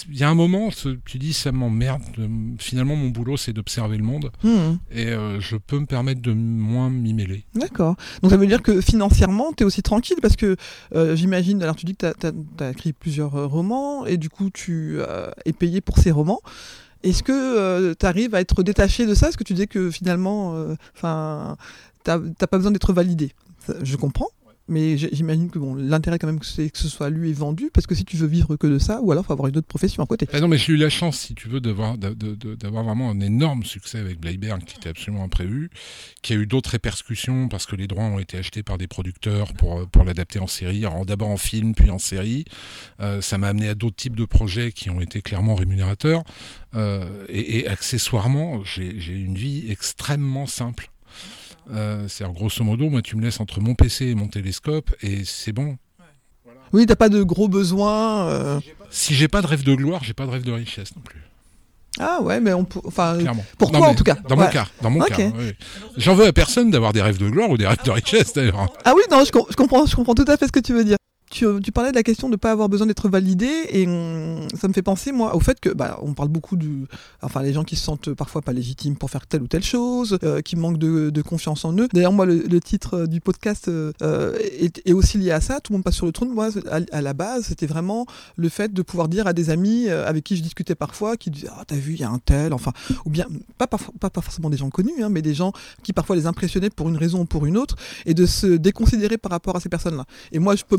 [0.09, 0.71] il y a un moment,
[1.05, 2.01] tu dis ça m'emmerde.
[2.17, 6.23] de- Finalement, mon boulot, c'est d'observer le monde, Hmm, et euh, je peux me permettre
[6.23, 7.45] de moins m'y mêler.
[7.55, 7.97] D'accord.
[8.23, 10.57] Donc ça veut dire que financièrement, tu es aussi tranquille parce que
[10.95, 15.01] euh, j'imagine, alors tu dis que tu as, écrit plusieurs romans et du coup tu
[15.45, 16.41] es payé pour ces romans.
[17.03, 19.29] Est-ce que tu arrives à être détaché de ça?
[19.29, 20.55] Est-ce que tu dis que finalement,
[20.97, 21.57] enfin,
[22.05, 23.33] t'as pas besoin d'être validé?
[23.83, 24.31] Je comprends.
[24.69, 27.87] Mais j'imagine que bon, l'intérêt quand même c'est que ce soit lu et vendu, parce
[27.87, 30.03] que si tu veux vivre que de ça, ou alors faut avoir une autre profession
[30.03, 30.27] à côté.
[30.33, 31.95] Ah non, mais j'ai eu la chance, si tu veux, d'avoir
[32.85, 35.71] vraiment un énorme succès avec Bleiberg, qui était absolument imprévu,
[36.23, 39.53] qui a eu d'autres répercussions parce que les droits ont été achetés par des producteurs
[39.53, 42.45] pour, l'adapter en série, d'abord en film, puis en série.
[43.01, 46.25] Euh, ça m'a amené à d'autres types de projets qui ont été clairement rémunérateurs.
[46.75, 50.91] Euh, et, et accessoirement, j'ai une vie extrêmement simple.
[51.73, 55.25] Euh, C'est-à-dire, grosso modo, moi, tu me laisses entre mon PC et mon télescope, et
[55.25, 55.77] c'est bon.
[56.73, 58.29] Oui, t'as pas de gros besoins.
[58.29, 58.61] euh.
[58.91, 61.21] Si j'ai pas de rêve de gloire, j'ai pas de rêve de richesse non plus.
[61.99, 62.81] Ah ouais, mais on peut.
[62.85, 63.45] Enfin, Clairement.
[63.59, 64.17] pour Non, toi, en tout cas.
[64.29, 64.45] Dans Ouais.
[64.45, 64.67] mon cas.
[64.83, 65.17] Dans mon cas.
[65.19, 65.53] oui.
[65.97, 68.67] J'en veux à personne d'avoir des rêves de gloire ou des rêves de richesse d'ailleurs.
[68.85, 70.75] Ah oui, non, je, com- je comprends, je comprends tout à fait ce que tu
[70.75, 70.97] veux dire.
[71.37, 73.85] Tu, tu parlais de la question de ne pas avoir besoin d'être validé et
[74.59, 76.87] ça me fait penser moi au fait que bah, on parle beaucoup du
[77.21, 80.19] enfin les gens qui se sentent parfois pas légitimes pour faire telle ou telle chose
[80.23, 81.89] euh, qui manquent de, confiance en eux.
[81.93, 85.61] D'ailleurs moi le, titre euh, du podcast euh, euh, est, aussi lié à ça.
[85.61, 86.31] Tout le monde passe sur le trône.
[86.31, 90.09] Moi à, la base c'était vraiment le fait de pouvoir dire à des amis euh,
[90.09, 92.55] avec qui je discutais parfois qui disaient ah t'as vu il y a un tel
[92.55, 92.73] enfin
[93.05, 93.27] ou bien
[93.59, 96.25] pas, pas, pas, pas forcément des gens connus hein, mais des gens qui parfois les
[96.25, 99.61] impressionnaient pour une raison ou pour une autre et de se déconsidérer par rapport à
[99.61, 100.79] ces personnes là et moi je peux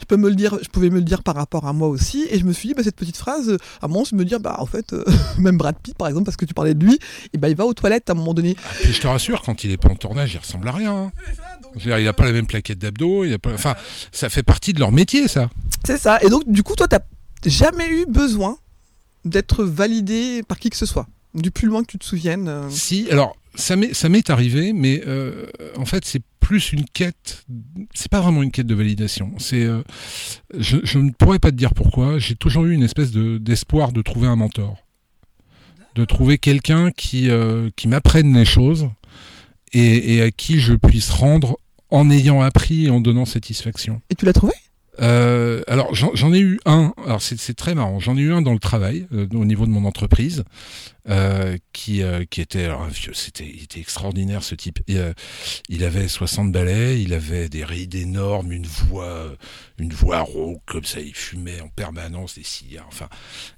[0.00, 2.26] je peux me le dire, je pouvais me le dire par rapport à moi aussi,
[2.30, 4.24] et je me suis dit, bah, cette petite phrase, euh, à un moment, je me
[4.24, 5.04] dire, bah, en fait, euh,
[5.38, 6.98] même Brad Pitt, par exemple, parce que tu parlais de lui,
[7.32, 8.56] et bah, il va aux toilettes à un moment donné.
[8.64, 10.94] Ah, Puis je te rassure, quand il est pas en tournage, il ressemble à rien.
[10.94, 11.12] hein.
[11.76, 13.52] Dire, il a pas la même plaquette d'abdos, il a pas.
[13.52, 13.74] Enfin,
[14.12, 15.50] ça fait partie de leur métier, ça.
[15.84, 16.18] C'est ça.
[16.22, 17.00] Et donc, du coup, toi, t'as
[17.44, 18.56] jamais eu besoin
[19.24, 22.48] d'être validé par qui que ce soit, du plus loin que tu te souviennes.
[22.48, 22.70] euh.
[22.70, 27.44] Si, alors, ça m'est, arrivé, mais euh, en fait, c'est plus une quête.
[27.94, 29.32] C'est pas vraiment une quête de validation.
[29.38, 29.82] C'est, euh,
[30.56, 32.18] je, je ne pourrais pas te dire pourquoi.
[32.18, 34.76] J'ai toujours eu une espèce de, d'espoir de trouver un mentor,
[35.94, 38.88] de trouver quelqu'un qui, euh, qui m'apprenne les choses
[39.72, 41.58] et, et à qui je puisse rendre
[41.90, 44.00] en ayant appris et en donnant satisfaction.
[44.10, 44.52] Et tu l'as trouvé?
[45.00, 46.92] Euh, alors j'en ai eu un.
[47.04, 48.00] Alors c'est c'est très marrant.
[48.00, 50.44] J'en ai eu un dans le travail, euh, au niveau de mon entreprise,
[51.08, 53.12] euh, qui euh, qui était alors, un vieux.
[53.14, 54.80] C'était il était extraordinaire ce type.
[54.88, 55.12] Et, euh,
[55.68, 59.36] il avait 60 balais, il avait des rides énormes, une voix euh,
[59.78, 61.00] une voix rauque comme ça.
[61.00, 62.86] Il fumait en permanence des cigares.
[62.88, 63.08] Enfin,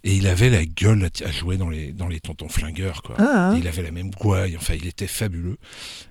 [0.04, 3.16] et il avait la gueule à, à jouer dans les dans les tontons flingueurs quoi.
[3.18, 5.56] Ah, Il avait la même gouaille, enfin il était fabuleux.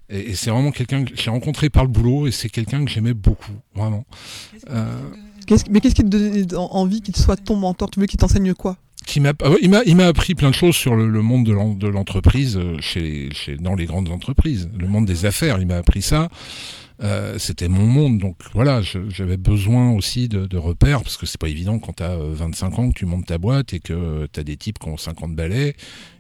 [0.10, 2.89] Et, et c'est vraiment quelqu'un que j'ai rencontré par le boulot et c'est quelqu'un que
[2.91, 4.06] j'aimais beaucoup, vraiment.
[4.69, 5.02] Euh,
[5.45, 7.89] Qu'est-ce- Mais qu'est-ce qui te donnait en- envie qu'il soit ton mentor?
[7.89, 8.78] Tu veux qu'il t'enseigne quoi?
[9.07, 11.45] Qui m'a, ah il m'a, il m'a appris plein de choses sur le, le monde
[11.45, 15.57] de, l'en- de l'entreprise, euh, chez, chez, dans les grandes entreprises, le monde des affaires.
[15.59, 16.29] Il m'a appris ça.
[17.03, 21.39] Euh, c'était mon monde, donc voilà, j'avais besoin aussi de, de repères parce que c'est
[21.39, 24.41] pas évident quand t'as euh, 25 ans que tu montes ta boîte et que t'as
[24.43, 25.75] des types qui ont 50 balais,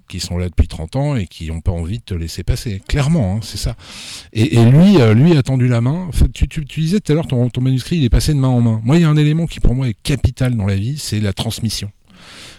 [0.07, 2.79] qui sont là depuis 30 ans et qui ont pas envie de te laisser passer.
[2.87, 3.75] Clairement, hein, c'est ça.
[4.33, 6.05] Et, et lui, euh, lui a tendu la main.
[6.09, 8.39] Enfin, tu, tu, tu disais tout à l'heure ton, ton manuscrit, il est passé de
[8.39, 8.79] main en main.
[8.83, 11.19] Moi, il y a un élément qui pour moi est capital dans la vie, c'est
[11.19, 11.89] la transmission.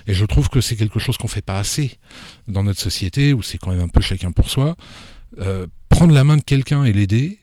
[0.08, 1.98] Et je trouve que c'est quelque chose qu'on fait pas assez
[2.48, 4.74] dans notre société, où c'est quand même un peu chacun pour soi.
[5.38, 7.38] Euh, prendre la main de quelqu'un et l'aider,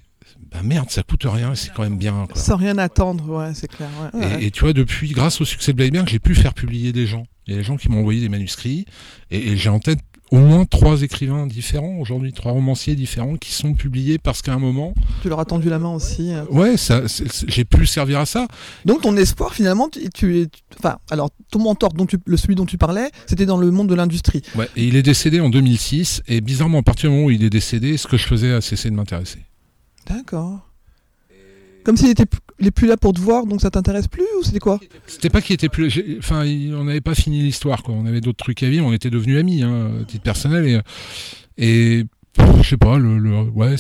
[0.52, 2.26] ben merde, ça coûte rien, et c'est quand même bien.
[2.26, 2.42] Quoi.
[2.42, 3.90] Sans rien attendre, ouais, c'est clair.
[4.14, 4.20] ouais.
[4.20, 4.44] Ouais.
[4.44, 7.28] Et, tu vois, depuis, grâce au succès de Bleiberg, j'ai pu faire publier des gens.
[7.46, 8.86] Il y a des gens qui m'ont envoyé des manuscrits,
[9.30, 10.00] et, et j'ai en tête
[10.32, 14.60] au moins trois écrivains différents aujourd'hui, trois romanciers différents qui sont publiés parce qu'à un
[14.60, 14.94] moment.
[15.22, 16.34] Tu leur as tendu la main aussi.
[16.34, 16.44] euh.
[16.50, 17.04] Ouais, ça,
[17.48, 18.48] j'ai pu servir à ça.
[18.86, 20.48] Donc ton espoir finalement, tu,
[20.80, 23.88] enfin, alors ton mentor, dont tu, le celui dont tu parlais, c'était dans le monde
[23.88, 24.42] de l'industrie.
[24.56, 27.44] Ouais, et il est décédé en 2006 et bizarrement à partir du moment où il
[27.44, 29.40] est décédé, ce que je faisais a cessé de m'intéresser.
[30.08, 30.68] D'accord.
[31.86, 32.26] Comme s'il était,
[32.60, 34.80] il est plus là pour te voir, donc ça t'intéresse plus ou c'était quoi?
[35.08, 36.44] C'était pas qu'il était plus, enfin,
[36.74, 37.94] on n'avait pas fini l'histoire, quoi.
[37.94, 40.80] On avait d'autres trucs à vivre, on était devenus amis, hein, à titre personnel et
[41.58, 42.04] et
[42.64, 43.76] je sais pas, le, le ouais,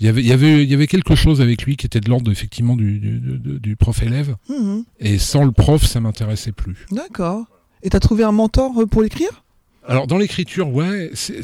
[0.00, 2.00] il y avait, il y avait, il y avait quelque chose avec lui qui était
[2.00, 4.84] de l'ordre effectivement du, du, du- prof élève Mhm.
[5.00, 6.86] et sans le prof, ça m'intéressait plus.
[6.92, 7.44] D'accord.
[7.82, 9.44] Et t'as trouvé un mentor euh, pour l'écrire?
[9.86, 11.42] Alors dans l'écriture, ouais, c'est-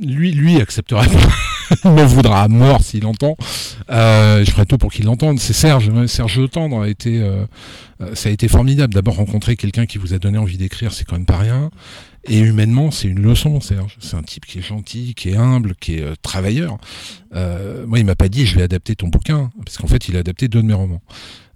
[0.00, 1.10] lui, lui acceptera pas.
[1.84, 3.36] Il voudra à mort s'il entend.
[3.90, 5.38] Euh, je ferai tout pour qu'il l'entende.
[5.38, 7.46] C'est Serge, Serge Le Tendre a été, euh,
[8.00, 8.94] euh, ça a été formidable.
[8.94, 11.70] D'abord rencontrer quelqu'un qui vous a donné envie d'écrire, c'est quand même pas rien.
[12.26, 13.96] Et humainement, c'est une leçon, Serge.
[14.00, 16.78] C'est un type qui est gentil, qui est humble, qui est euh, travailleur.
[17.34, 20.16] Euh, moi, il m'a pas dit je vais adapter ton bouquin, parce qu'en fait, il
[20.16, 21.02] a adapté deux de mes romans.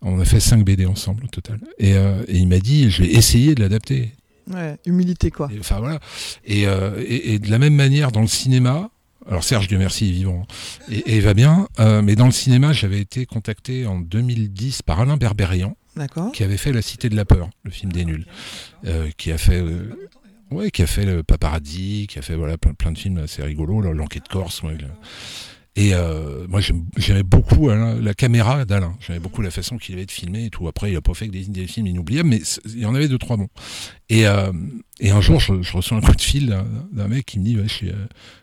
[0.02, 1.60] On a fait 5 BD ensemble au total.
[1.78, 4.12] Et, euh, et il m'a dit je vais essayer de l'adapter.
[4.52, 5.48] Ouais, humilité quoi.
[5.54, 6.00] Et, enfin voilà.
[6.44, 8.90] Et, euh, et, et de la même manière dans le cinéma.
[9.28, 11.68] Alors Serge, Dieu merci, est vivant hein, et, va bien.
[11.80, 15.76] euh, mais dans le cinéma, j'avais été contacté en 2010 par Alain Berberian,
[16.32, 18.24] qui avait fait La Cité de la peur, le film des nuls,
[18.86, 20.08] euh, qui a fait, euh,
[20.50, 23.42] ouais, qui a fait le Paparazzi, qui a fait voilà plein, plein de films assez
[23.42, 24.62] rigolos, l'enquête corse.
[24.62, 24.78] ouais,
[25.80, 26.60] et euh, moi,
[26.96, 28.96] j'aimais beaucoup Alain- la caméra d'Alain.
[28.98, 30.66] J'aimais beaucoup la façon qu'il avait de filmer et tout.
[30.66, 33.16] Après, il a pas fait que des, films inoubliables, mais il y en avait deux,
[33.16, 33.46] trois bons.
[34.08, 34.50] Et, euh,
[34.98, 36.46] et un jour, je, reçois un coup de fil
[36.90, 37.92] d'un- mec qui me dit euh,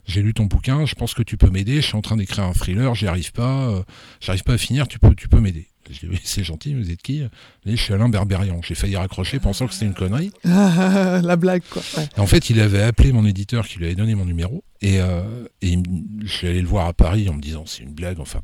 [0.05, 1.75] J'ai lu ton bouquin, je pense que tu peux m'aider.
[1.81, 3.67] Je suis en train d'écrire un thriller, j'y arrive pas.
[3.69, 3.83] euh,
[4.21, 5.67] J'arrive pas à finir, tu peux, tu peux m'aider.
[5.91, 7.23] Je dis Oui, c'est gentil, vous êtes qui?
[7.65, 8.61] Je suis Alain Berberian.
[8.63, 10.31] J'ai failli raccrocher pensant que c'était une connerie.
[10.43, 11.81] la blague quoi.
[11.97, 12.07] Ouais.
[12.17, 14.63] En fait, il avait appelé mon éditeur qui lui avait donné mon numéro.
[14.81, 15.77] Et, euh, et
[16.23, 18.41] je suis allé le voir à Paris en me disant c'est une blague, enfin.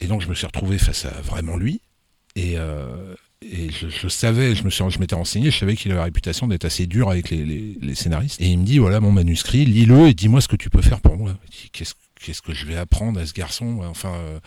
[0.00, 1.80] Et donc, je me suis retrouvé face à vraiment lui.
[2.36, 5.90] Et, euh, et je, je savais, je me suis, je m'étais renseigné, je savais qu'il
[5.90, 8.40] avait la réputation d'être assez dur avec les, les- les scénaristes.
[8.40, 11.00] Et il me dit voilà mon manuscrit, lis-le et dis-moi ce que tu peux faire
[11.00, 11.36] pour moi.
[11.72, 14.40] Qu'est-ce qu'est-ce que je vais apprendre à ce garçon Enfin, euh,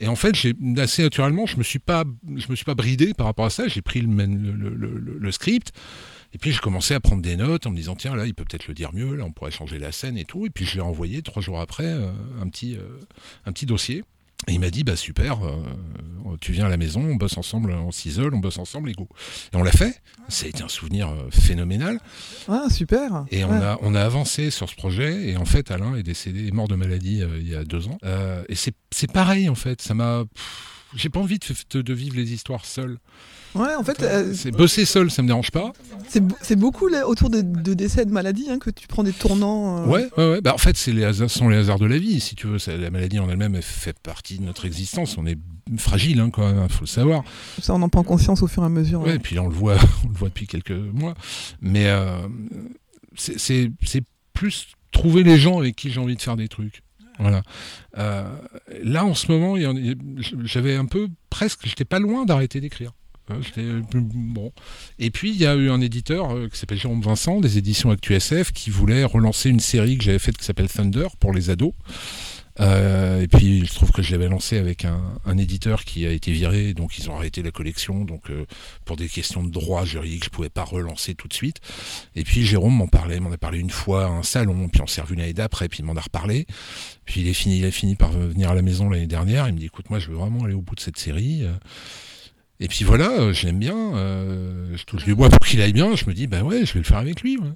[0.00, 0.34] et en fait,
[0.78, 2.04] assez naturellement, je me suis pas,
[2.36, 3.68] je me suis pas bridé par rapport à ça.
[3.68, 5.72] J'ai pris le, script.
[6.34, 8.44] Et puis j'ai commencé à prendre des notes en me disant tiens là il peut
[8.44, 10.72] peut-être le dire mieux là on pourrait changer la scène et tout et puis je
[10.72, 12.10] lui ai envoyé trois jours après euh,
[12.42, 13.00] un petit euh,
[13.46, 14.04] un petit dossier
[14.46, 15.56] et il m'a dit bah super euh,
[16.40, 19.08] tu viens à la maison on bosse ensemble on s'isole on bosse ensemble et go
[19.52, 20.00] et on l'a fait.
[20.28, 21.98] Ça a été un souvenir euh, phénoménal.
[22.48, 23.24] Ah super.
[23.30, 25.28] et on a on a avancé sur ce projet.
[25.28, 27.88] Et en fait Alain est décédé est mort de maladie euh, il y a deux
[27.88, 27.98] ans.
[28.04, 29.80] Euh, et c'est c'est pareil en fait.
[29.80, 30.24] Ça m'a
[30.94, 32.98] j'ai pas envie de, vivre les histoires seul
[33.54, 35.72] Ouais, en fait, euh, c'est bosser seul ça me dérange pas
[36.42, 39.82] c'est beaucoup là, autour de, de décès de maladies hein, que tu prends des tournants.
[39.82, 40.40] euh, Ouais, ouais, ouais.
[40.40, 42.46] Bah, en fait, c'est les hasards, ce sont les hasards de la vie, si tu
[42.46, 42.58] veux.
[42.78, 45.16] La maladie en elle-même elle fait partie de notre existence.
[45.18, 45.38] On est
[45.76, 46.64] fragile, hein, quand même.
[46.68, 47.24] Il faut le savoir.
[47.60, 49.00] Ça, on en prend conscience au fur et à mesure.
[49.00, 49.16] Ouais, ouais.
[49.16, 51.14] et puis on le voit, on le voit depuis quelques mois.
[51.60, 52.26] Mais euh,
[53.16, 53.70] c'est
[54.32, 56.82] plus trouver les gens avec qui j'ai envie de faire des trucs.
[57.18, 57.42] Voilà.
[57.96, 58.24] Euh,
[58.82, 59.56] là, en ce moment,
[60.44, 62.92] j'avais un peu presque, j'étais pas loin d'arrêter d'écrire.
[63.58, 64.52] Euh, bon.
[64.98, 67.90] Et puis il y a eu un éditeur euh, qui s'appelle Jérôme Vincent, des éditions
[67.90, 71.72] ActuSF, qui voulait relancer une série que j'avais faite qui s'appelle Thunder pour les ados.
[72.60, 76.06] Euh, et puis il se trouve que je l'avais lancé avec un, un éditeur qui
[76.06, 78.04] a été viré, donc ils ont arrêté la collection.
[78.04, 78.46] Donc euh,
[78.84, 81.58] pour des questions de droit juridique, je pouvais pas relancer tout de suite.
[82.16, 84.86] Et puis Jérôme m'en parlait, m'en a parlé une fois à un salon, puis on
[84.86, 86.46] s'est revu l'année d'après, puis il m'en a reparlé.
[87.04, 89.46] Puis il est fini, il a fini par venir à la maison l'année dernière.
[89.48, 91.44] Il me dit écoute, moi je veux vraiment aller au bout de cette série.
[91.44, 91.52] Euh,
[92.60, 93.76] Et puis voilà, euh, je l'aime bien.
[93.94, 95.94] euh, je touche du bois pour qu'il aille bien.
[95.94, 97.38] Je me dis bah ouais, je vais le faire avec lui.
[97.38, 97.52] ouais.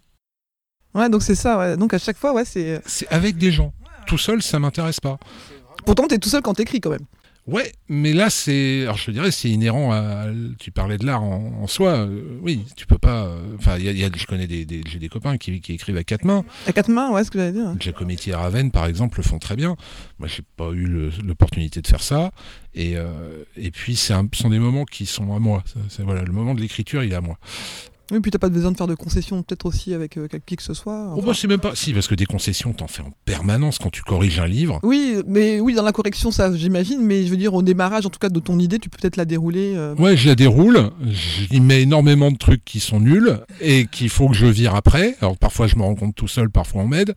[0.95, 1.59] Ouais, donc c'est ça.
[1.59, 1.77] Ouais.
[1.77, 2.81] Donc à chaque fois, ouais, c'est.
[2.87, 3.73] C'est avec des gens.
[4.07, 5.19] Tout seul, ça m'intéresse pas.
[5.85, 7.07] Pourtant, t'es tout seul quand t'écris quand même.
[7.49, 8.83] Ouais, mais là, c'est.
[8.83, 10.27] Alors, je te dirais, c'est inhérent à.
[10.61, 11.91] Tu parlais de l'art en, en soi.
[11.95, 13.25] euh, oui, tu peux pas.
[13.25, 15.37] euh, Enfin, il y a, il y a- je connais des, des- j'ai des copains
[15.39, 16.45] qui, qui écrivent à quatre mains.
[16.69, 17.75] À quatre mains, ouais, ce que j'allais dire.
[17.81, 19.75] Giacometti et Raven, par exemple, le font très bien.
[20.21, 20.87] Moi, j'ai pas eu
[21.25, 22.31] l'opportunité de faire ça.
[22.75, 25.65] Et, euh, et puis, ce sont des moments qui sont à moi.
[25.99, 27.39] Voilà, le moment de l'écriture, il est à moi.
[28.11, 30.63] Oui, puis t'as pas besoin de faire de concessions, peut-être aussi avec euh, qui que
[30.63, 31.09] ce soit.
[31.11, 31.27] Oh, enfin.
[31.29, 31.75] bah, c'est même pas.
[31.75, 34.81] Si, parce que des concessions, t'en fais en permanence quand tu corriges un livre.
[34.83, 37.01] Oui, mais oui, dans la correction, ça, j'imagine.
[37.03, 39.17] Mais je veux dire, au démarrage, en tout cas, de ton idée, tu peux peut-être
[39.17, 39.75] la dérouler.
[39.77, 44.09] euh, Ouais, je la déroule, j'y mets énormément de trucs qui sont nuls et qu'il
[44.09, 45.17] faut que je vire après.
[45.21, 47.15] Alors parfois je me rends compte tout seul, parfois on m'aide.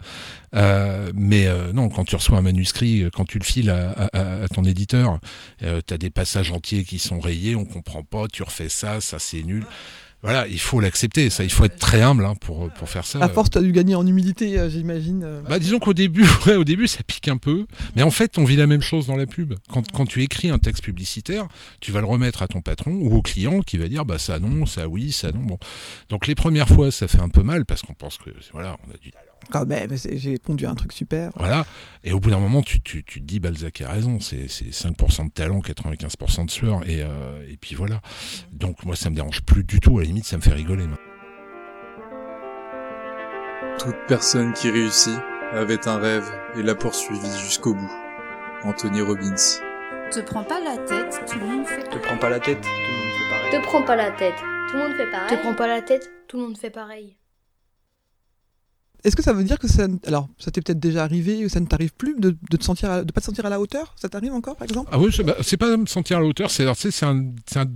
[0.56, 3.91] Euh, mais euh, non, quand tu reçois un manuscrit, euh, quand tu le files à,
[4.13, 5.19] à- à ton éditeur,
[5.63, 9.02] euh, tu as des passages entiers qui sont rayés, on comprend pas, tu refais ça,
[9.02, 9.65] ça c'est nul.
[10.26, 11.30] Voilà, il faut l'accepter.
[11.30, 13.20] Ça, il faut être très humble hein, pour pour faire ça.
[13.24, 15.24] À force, tu as dû gagner en humilité, euh, j'imagine.
[15.24, 15.42] euh.
[15.48, 17.66] Bah, disons qu'au début, ouais, au début, ça pique un peu.
[17.96, 19.54] Mais en fait, on vit la même chose dans la pub.
[19.70, 21.48] Quand, quand tu écris un texte publicitaire,
[21.80, 24.40] tu vas le remettre à ton patron ou au client qui va dire, bah, ça
[24.40, 25.42] non, ça oui, ça non.
[25.42, 25.58] Bon.
[26.10, 28.92] Donc, les premières fois, ça fait un peu mal parce qu'on pense que, voilà, on
[28.94, 29.12] a du
[29.52, 31.32] Quand même, c'est- j'ai pondu un truc super.
[31.36, 31.66] Voilà.
[32.04, 34.72] Et au bout d'un moment, tu, tu, tu te dis, Balzac a raison, c'est c'est
[34.72, 38.02] 5% de talent, 95% de sueur, et, euh, et puis voilà.
[38.52, 40.88] Donc moi, ça me dérange plus du tout, à la limite, ça me fait rigoler.
[40.88, 40.98] moi.
[43.80, 45.18] Toute personne qui réussit
[45.52, 47.92] avait un rêve et l'a poursuivi jusqu'au bout.
[48.64, 49.36] Anthony Robbins.
[50.12, 51.84] Te prends pas la tête, tout le monde fait.
[51.90, 53.52] Te prends pas la tête, tout le monde fait pareil.
[53.52, 54.36] Te prends pas la tête.
[54.70, 55.30] Tout le monde fait pareil.
[55.38, 57.16] Te prends pas la tête, tout le monde fait pareil.
[59.06, 59.88] Est-ce que ça veut dire que ça.
[60.08, 62.89] Alors, ça t'est peut-être déjà arrivé ou ça ne t'arrive plus de, de te sentir
[62.89, 63.94] à- de pas te sentir à la hauteur?
[63.98, 64.89] Ça t'arrive encore, par exemple?
[64.91, 67.68] Ah oui, c'est c'est pas me sentir à la hauteur, c'est c'est un, c'est un,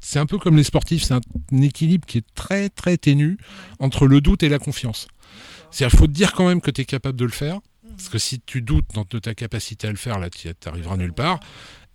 [0.00, 1.20] c'est peu comme les sportifs, c'est un,
[1.62, 3.38] équilibre qui est très très ténu
[3.78, 5.08] entre le doute et la confiance.
[5.70, 7.60] C'est-à-dire, il faut te dire quand même que tu es capable de le faire,
[7.96, 11.14] parce que si tu doutes de ta capacité à le faire, là, tu n'arriveras nulle
[11.14, 11.40] part.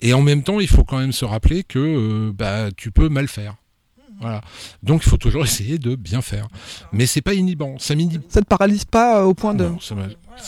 [0.01, 3.09] Et en même temps, il faut quand même se rappeler que euh, bah, tu peux
[3.09, 3.55] mal faire.
[4.19, 4.41] Voilà.
[4.84, 6.47] Donc, il faut toujours essayer de bien faire.
[6.91, 7.77] Mais c'est pas inhibant.
[7.79, 7.93] Ça
[8.29, 9.63] Ça te paralyse pas euh, au point de.
[9.65, 9.95] non, ça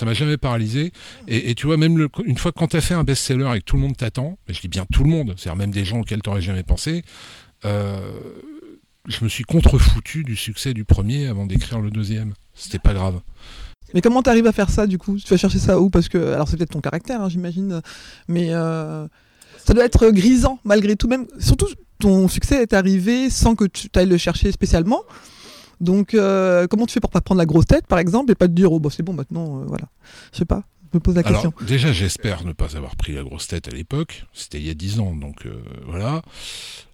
[0.05, 0.91] m'a jamais paralysé.
[1.27, 3.59] Et, et tu vois, même le- une fois quand tu as fait un best-seller et
[3.59, 5.85] que tout le monde t'attend, mais je dis bien tout le monde, c'est-à-dire même des
[5.85, 7.03] gens auxquels tu n'aurais jamais pensé,
[7.65, 7.99] euh,
[9.07, 12.33] je me suis contrefoutu du succès du premier avant d'écrire le deuxième.
[12.53, 13.19] C'était pas grave.
[13.93, 15.17] Mais comment t'arrives à faire ça du coup?
[15.17, 15.89] Tu vas chercher ça où?
[15.89, 17.81] Parce que alors c'est peut-être ton caractère, hein, j'imagine,
[18.27, 19.07] mais euh,
[19.65, 21.07] ça doit être grisant malgré tout.
[21.07, 21.67] Même surtout
[22.01, 25.03] ton succès est arrivé sans que tu ailles le chercher spécialement.
[25.79, 28.47] Donc euh, comment tu fais pour pas prendre la grosse tête par exemple et pas
[28.47, 29.85] te dire oh bah c'est bon maintenant euh, voilà.
[30.31, 30.63] Je sais pas.
[30.91, 31.53] Je me pose la Alors, question.
[31.65, 34.25] déjà, j'espère ne pas avoir pris la grosse tête à l'époque.
[34.33, 36.21] C'était il y a 10 ans, donc euh, voilà.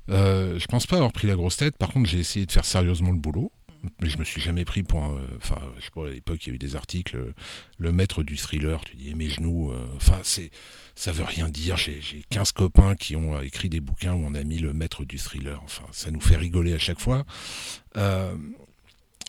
[0.08, 1.76] Je pense pas avoir pris la grosse tête.
[1.78, 3.52] Par contre, j'ai essayé de faire sérieusement le boulot.
[4.02, 5.18] Mais je me suis jamais pris pour un.
[5.38, 7.18] Enfin, je sais pas, à l'époque, il y a eu des articles.
[7.80, 9.72] le maître du thriller, tu dis, mes genoux.
[9.96, 10.52] Enfin, c'est.
[11.00, 11.78] Ça veut rien dire.
[11.78, 14.74] J'ai j'ai 15 copains qui ont euh, écrit des bouquins où on a mis le
[14.74, 15.62] maître du thriller.
[15.64, 17.24] Enfin, ça nous fait rigoler à chaque fois.
[17.98, 18.36] Euh,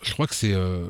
[0.03, 0.55] je crois que c'est.
[0.55, 0.87] euh,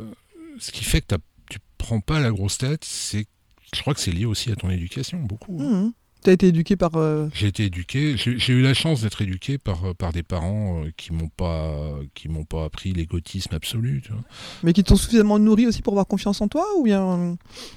[0.61, 1.17] ce qui fait que
[1.51, 3.27] tu prends pas la grosse tête, c'est
[3.75, 5.59] je crois que c'est lié aussi à ton éducation, beaucoup.
[5.61, 5.93] hein.
[6.19, 6.25] Mhm.
[6.25, 6.97] T'as été éduqué par.
[6.97, 10.83] euh, J'ai été éduqué, j'ai eu la chance d'être éduqué par, euh, par des parents
[10.85, 11.75] euh, qui m'ont pas
[12.15, 14.03] qui m'ont pas appris l'égotisme absolu.
[14.05, 14.23] Tu vois.
[14.63, 17.37] mais qui t'ont suffisamment nourri aussi pour avoir confiance en toi ou bien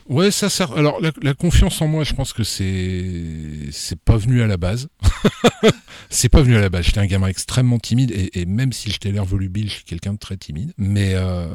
[0.10, 0.71] Ouais, ça sert.
[0.73, 4.58] Alors la, la confiance en moi, je pense que c'est c'est pas venu à la
[4.58, 4.88] base.
[6.10, 6.86] c'est pas venu à la base.
[6.86, 10.13] J'étais un gamin extrêmement timide et, et même si j'étais l'air volubile, je suis quelqu'un
[10.13, 10.73] de très timide.
[10.77, 11.47] Mais euh,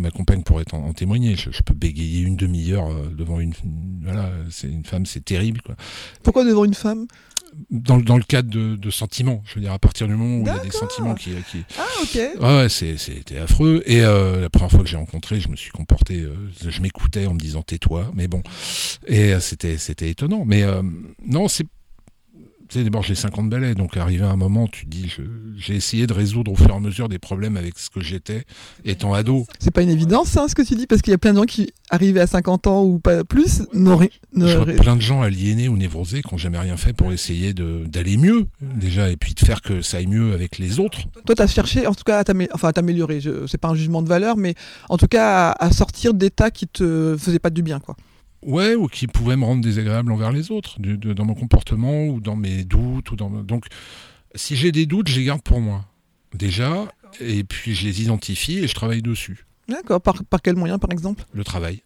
[0.00, 1.36] ma compagne pourrait en, en témoigner.
[1.36, 3.52] Je, je peux bégayer une demi-heure euh, devant une
[4.02, 5.76] voilà, c'est une femme, c'est terrible quoi.
[6.22, 7.06] pourquoi devant une femme?
[7.68, 10.36] Dans, le- dans le cadre de, de sentiments, je veux dire, à partir du moment
[10.36, 11.30] où il y a des sentiments qui.
[11.50, 11.64] qui...
[11.76, 12.40] Ah ok.
[12.40, 13.82] Ouais, c'était affreux.
[13.86, 16.32] Et euh, la première fois que j'ai rencontré, je me suis comporté, euh,
[16.64, 18.40] je m'écoutais en me disant tais-toi, mais bon.
[19.08, 20.44] Et euh, c'était c'était étonnant.
[20.46, 20.62] Mais
[21.26, 21.66] non, c'est.
[22.70, 25.12] Tu sais, d'abord, j'ai 50 balais, donc arrivé à un moment, tu te dis,
[25.58, 28.44] j'ai essayé de résoudre au fur et à mesure des problèmes avec ce que j'étais,
[28.84, 29.44] étant ado.
[29.58, 31.38] C'est pas une évidence hein, ce que tu dis parce qu'il y a plein de
[31.38, 34.12] gens qui arrivés à 50 ans ou pas plus n'auraient.
[34.36, 37.12] Je vois n'auraient- plein de gens aliénés ou névrosés qui n'ont jamais rien fait pour
[37.12, 41.00] essayer d'aller mieux, déjà, et puis de faire que ça aille mieux avec les autres.
[41.26, 43.20] Toi, tu as cherché, en tout cas, à t'amé- enfin, à t'améliorer.
[43.48, 44.54] C'est pas un jugement de valeur, mais
[44.88, 47.96] en tout cas, à, à sortir d'états qui te faisaient pas du bien, quoi.
[48.42, 52.20] Ouais, ou qui pouvaient me rendre désagréable envers les autres, de- dans mon comportement ou
[52.20, 53.10] dans mes doutes.
[53.12, 53.66] ou dans Donc,
[54.34, 55.84] si j'ai des doutes, je les garde pour moi,
[56.34, 56.86] déjà,
[57.20, 59.44] et puis je les identifie et je travaille dessus.
[59.68, 60.00] D'accord.
[60.00, 61.24] Par, par quel moyen, par exemple?
[61.32, 61.82] Le travail.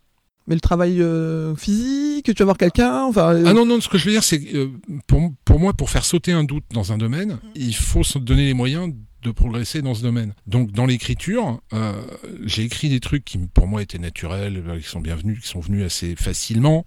[0.47, 3.35] Mais le travail euh, physique, tu vas voir quelqu'un, enfin.
[3.35, 4.69] euh, Ah non, non, ce que je veux dire, c'est que euh,
[5.07, 8.45] pour, pour moi, pour faire sauter un doute dans un domaine, il faut se donner
[8.45, 8.93] les moyens
[9.25, 10.35] de progresser dans ce domaine.
[10.47, 12.01] Donc, dans l'écriture, euh,
[12.45, 15.61] j'ai écrit des trucs qui, pour moi, étaient naturels, euh, qui sont bienvenus, qui sont
[15.61, 16.85] venus assez facilement.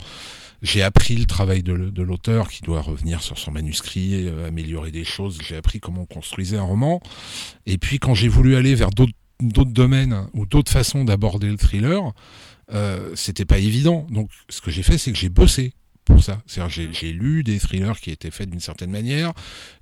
[0.62, 5.04] J'ai appris le travail de, l'auteur qui doit revenir sur son manuscrit, euh, améliorer des
[5.04, 5.40] choses.
[5.42, 7.02] J'ai appris comment on construisait un roman.
[7.66, 12.14] Et puis, quand j'ai voulu aller vers d'autres domaines ou d'autres façons d'aborder le thriller,
[13.16, 14.06] c'était pas évident.
[14.12, 15.74] Donc, ce que j'ai fait, c'est que j'ai bossé
[16.08, 16.42] pour ça.
[16.48, 19.34] C'est-à-dire, j'ai, lu des thrillers qui étaient faits d'une certaine manière,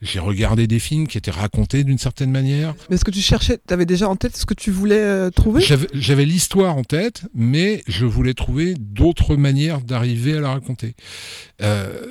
[0.02, 2.74] j'ai regardé des films qui étaient racontés d'une certaine manière.
[2.90, 5.30] Mais est-ce que tu cherchais, tu avais déjà en tête ce que tu voulais euh,
[5.30, 5.64] trouver?
[5.94, 10.96] J'avais, l'histoire en tête, mais je voulais trouver d'autres manières d'arriver à la raconter.
[11.62, 12.08] Euh,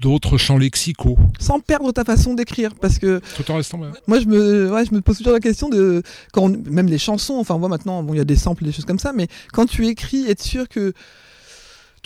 [0.00, 3.80] d'autres champs lexicaux, Sans perdre ta façon d'écrire, parce que tout en restant.
[4.06, 6.98] moi, je me, ouais, je me pose toujours la question de quand on- même les
[6.98, 7.34] chansons.
[7.34, 9.64] Enfin, moi maintenant, bon, il y a des samples, des choses comme ça, mais quand
[9.64, 10.92] tu écris, être sûr que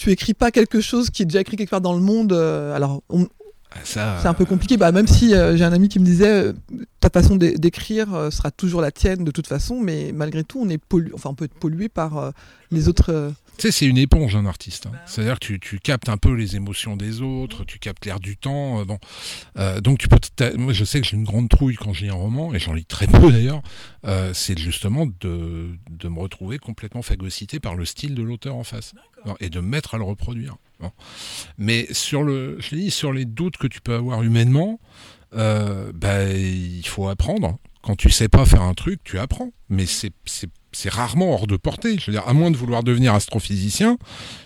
[0.00, 2.32] tu écris pas quelque chose qui est déjà écrit quelque part dans le monde.
[2.32, 3.28] euh, alors, on-
[3.72, 6.04] Ah, ça, C'est un peu compliqué, bah, même si euh, j'ai un ami qui me
[6.04, 6.52] disait euh,
[6.98, 10.58] ta façon d'é- d'écrire euh, sera toujours la tienne de toute façon, mais malgré tout,
[10.60, 11.12] on est pollu...
[11.14, 12.30] enfin, on peut être pollué par euh,
[12.72, 13.12] les autres.
[13.12, 14.86] euh, Tu sais, c'est une éponge, un artiste.
[14.86, 14.92] hein.
[15.06, 18.36] C'est-à-dire que tu, tu captes un peu les émotions des autres, tu captes l'air du
[18.36, 18.80] temps.
[18.80, 18.98] euh, bon.
[19.56, 20.18] Euh, donc, tu peux.
[20.56, 22.72] Moi, je sais que j'ai une grande trouille quand je lis un roman, et j'en
[22.72, 23.62] lis très peu d'ailleurs.
[24.04, 28.64] euh, c'est justement de, de me retrouver complètement phagocyté par le style de l'auteur en
[28.64, 28.94] face.
[29.40, 30.56] Et de me mettre à le reproduire.
[31.58, 34.80] Mais sur le, je sur les doutes que tu peux avoir humainement,
[35.32, 37.58] bah, il faut apprendre.
[37.82, 39.52] Quand tu sais pas faire un truc, tu apprends.
[39.70, 40.12] Mais c'est
[40.90, 41.98] rarement hors de portée.
[41.98, 43.96] Je veux dire, à moins de vouloir devenir astrophysicien,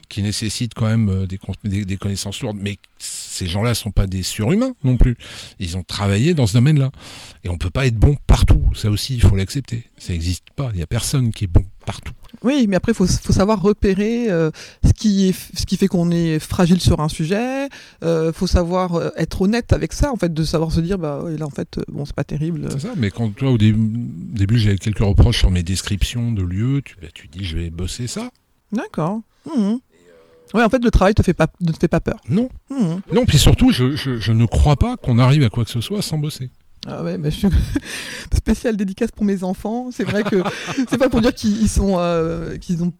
[0.09, 3.91] qui nécessite quand même euh, des, con- des- des connaissances lourdes, mais ces gens-là sont
[3.91, 5.17] pas des surhumains non plus.
[5.59, 6.91] Ils ont travaillé dans ce domaine-là.
[7.43, 8.63] Et on peut pas être bon partout.
[8.75, 9.85] Ça aussi, il faut l'accepter.
[9.99, 10.71] Ça n'existe pas.
[10.73, 12.13] Il y a personne qui est bon partout.
[12.43, 14.51] Oui, mais après, il faut, faut savoir repérer euh,
[14.85, 17.69] ce, qui est, ce qui fait qu'on est fragile sur un sujet.
[18.03, 21.23] Il faut savoir euh, être honnête avec ça, en fait, de savoir se dire, bah
[21.39, 22.69] là, en fait, euh, bon, c'est pas terrible.
[22.73, 26.43] C'est ça, mais quand toi, au dé- début, j'avais quelques reproches sur mes descriptions de
[26.43, 28.31] lieux, tu, bah, tu dis, je vais bosser ça.
[28.73, 29.21] D'accord.
[29.57, 29.79] Mhm.
[30.53, 32.21] Ouais, en fait, le travail te fait pas, ne te fait pas peur.
[32.29, 32.49] Non.
[32.71, 33.01] Mhm.
[33.13, 35.81] Non, puis surtout, je, je- je ne crois pas qu'on arrive à quoi que ce
[35.81, 36.51] soit sans bosser.
[36.87, 37.49] Ah ouais, bah, je suis
[38.35, 39.91] spécial dédicace pour mes enfants.
[39.91, 40.43] C'est vrai que
[40.89, 42.93] c'est pas pour dire qu'ils ils sont, euh, qu'ils ont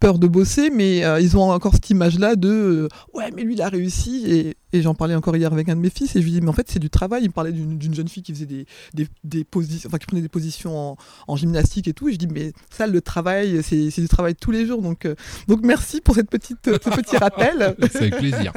[0.00, 3.54] peur de bosser, mais euh, ils ont encore cette image-là de euh, ouais, mais lui
[3.54, 4.24] il a réussi.
[4.26, 6.40] Et, et j'en parlais encore hier avec un de mes fils et je lui dis
[6.40, 7.24] mais en fait c'est du travail.
[7.24, 10.22] Il me parlait d'une jeune fille qui faisait des, des, des positions, enfin qui prenait
[10.22, 10.96] des positions en,
[11.26, 12.08] en gymnastique et tout.
[12.08, 14.82] Et je dis mais ça le travail, c'est c'est du travail tous les jours.
[14.82, 15.14] Donc euh,
[15.48, 17.76] donc merci pour cette petite ce petit rappel.
[17.90, 18.52] C'est avec plaisir.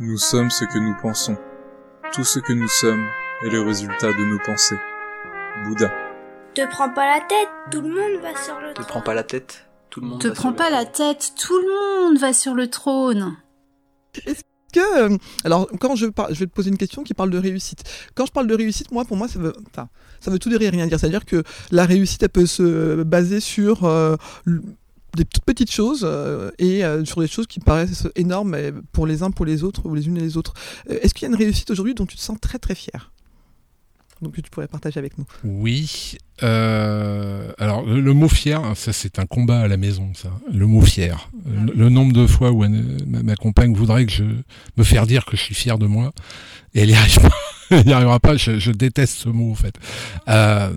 [0.00, 1.36] Nous sommes ce que nous pensons.
[2.12, 3.06] Tout ce que nous sommes
[3.44, 4.78] est le résultat de nos pensées.
[5.64, 5.90] Bouddha.
[6.54, 8.86] Te prends pas la tête, tout le monde va sur le Te trône.
[8.88, 9.66] prends pas la tête.
[9.90, 10.20] Tout le monde.
[10.20, 10.78] Te va sur prends le pas trône.
[10.78, 13.36] la tête, tout le monde va sur le trône.
[14.72, 17.38] que euh, alors quand je parle, je vais te poser une question qui parle de
[17.38, 17.82] réussite.
[18.14, 19.88] Quand je parle de réussite, moi pour moi ça veut enfin,
[20.20, 20.98] ça veut tout dire et rien dire.
[21.00, 24.60] C'est-à-dire que la réussite elle peut se baser sur euh, l-
[25.16, 28.56] des toutes petites choses euh, et euh, sur des choses qui paraissent énormes
[28.92, 30.54] pour les uns pour les autres ou les unes et les autres.
[30.90, 33.10] Euh, Est-ce qu'il y a une réussite aujourd'hui dont tu te sens très très fier
[34.22, 35.26] donc que tu pourrais partager avec nous.
[35.44, 36.16] Oui.
[36.42, 40.30] euh, alors, le, le mot fier, hein, ça c'est un combat à la maison, ça.
[40.50, 41.28] Le mot fier.
[41.44, 44.24] Le, le nombre de fois où elle- ma, ma compagne voudrait que je
[44.78, 46.12] me faire dire que je suis fier de moi,
[46.74, 47.28] et elle n'y arrive pas.
[47.70, 48.38] elle n'y arrivera pas.
[48.38, 49.74] Je, je déteste ce mot, en fait.
[50.28, 50.70] Euh,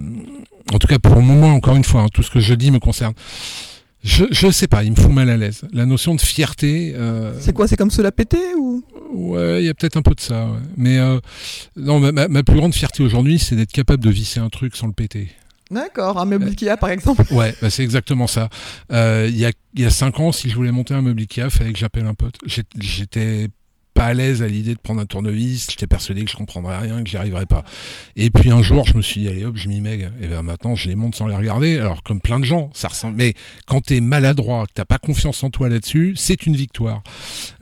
[0.74, 2.72] en tout cas, pour le moment, encore une fois, hein, tout ce que je dis
[2.72, 3.14] me concerne.
[4.04, 5.62] Je, je sais pas, il me fout mal à l'aise.
[5.74, 6.94] La notion de fierté.
[6.96, 8.82] euh, C'est quoi C'est comme se la péter ou?
[9.14, 10.46] Ouais, il y a peut-être un peu de ça.
[10.46, 10.60] ouais.
[10.78, 11.20] Mais euh,
[11.76, 14.88] non, ma, ma- plus grande fierté aujourd'hui, c'est d'être capable de visser un truc sans
[14.88, 15.30] le péter.
[15.72, 17.24] D'accord, un meuble Ikea par exemple.
[17.32, 18.50] Ouais, bah c'est exactement ça.
[18.92, 21.20] Euh, Il y, a, il y a cinq ans, si je voulais monter un meuble
[21.22, 22.36] Ikea, fallait que j'appelle un pote.
[22.80, 23.50] J'étais
[24.00, 25.68] pas à l'aise à l'idée de prendre un tournevis.
[25.70, 27.66] J'étais persuadé que je comprendrais rien, que j'y arriverais pas.
[28.16, 30.10] Et puis un jour, je me suis dit, allez hop, je m'y mets.
[30.22, 31.80] Et ben maintenant, je les monte sans les regarder.
[31.80, 33.18] Alors, comme plein de gens, ça ressemble.
[33.18, 33.34] Mais
[33.68, 37.04] quand t'es maladroit, que t'as pas confiance en toi là-dessus, c'est une victoire.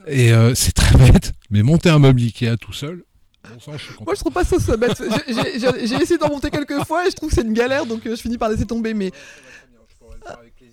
[0.06, 3.02] Et euh, c'est très bête, mais monter un meuble Ikea tout seul,
[3.42, 4.04] bon sang, je suis content.
[4.04, 5.02] Moi, je trouve pas ça ça bête.
[5.26, 8.14] J'ai essayé d'en monter quelques fois et je trouve que c'est une galère, donc euh,
[8.14, 8.94] je finis par laisser tomber.
[8.94, 9.10] Mais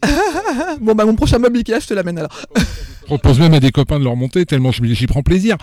[0.80, 2.40] bon, bah mon prochain meuble Ikea, je te l'amène alors.
[3.06, 5.58] Je propose même à des copains de leur monter tellement j'y prends plaisir.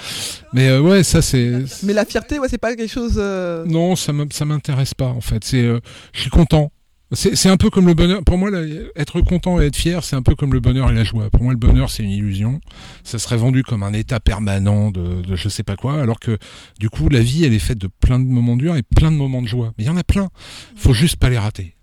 [0.52, 1.52] Mais euh, ouais, ça c'est.
[1.82, 3.14] Mais la fierté, ouais, c'est pas quelque chose.
[3.16, 5.42] euh, Non, ça m'intéresse pas en fait.
[5.44, 5.80] C'est, euh,
[6.12, 6.70] je suis content.
[7.14, 8.22] C'est c'est un peu comme le bonheur.
[8.24, 8.60] Pour moi, là,
[8.96, 11.28] être content et être fier, c'est un peu comme le bonheur et la joie.
[11.30, 12.60] Pour moi, le bonheur, c'est une illusion.
[13.04, 16.38] Ça serait vendu comme un état permanent de, de je sais pas quoi, alors que
[16.80, 19.16] du coup, la vie, elle est faite de plein de moments durs et plein de
[19.16, 19.74] moments de joie.
[19.76, 20.28] Mais il y en a plein.
[20.76, 21.74] Faut juste pas les rater.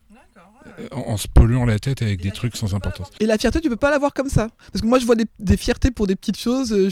[0.92, 3.10] En, se polluant la tête avec des trucs sans importance.
[3.20, 4.50] Et la fierté, tu peux pas l'avoir comme ça.
[4.72, 6.72] Parce que moi, je vois des, fiertés pour des petites choses.
[6.72, 6.90] euh,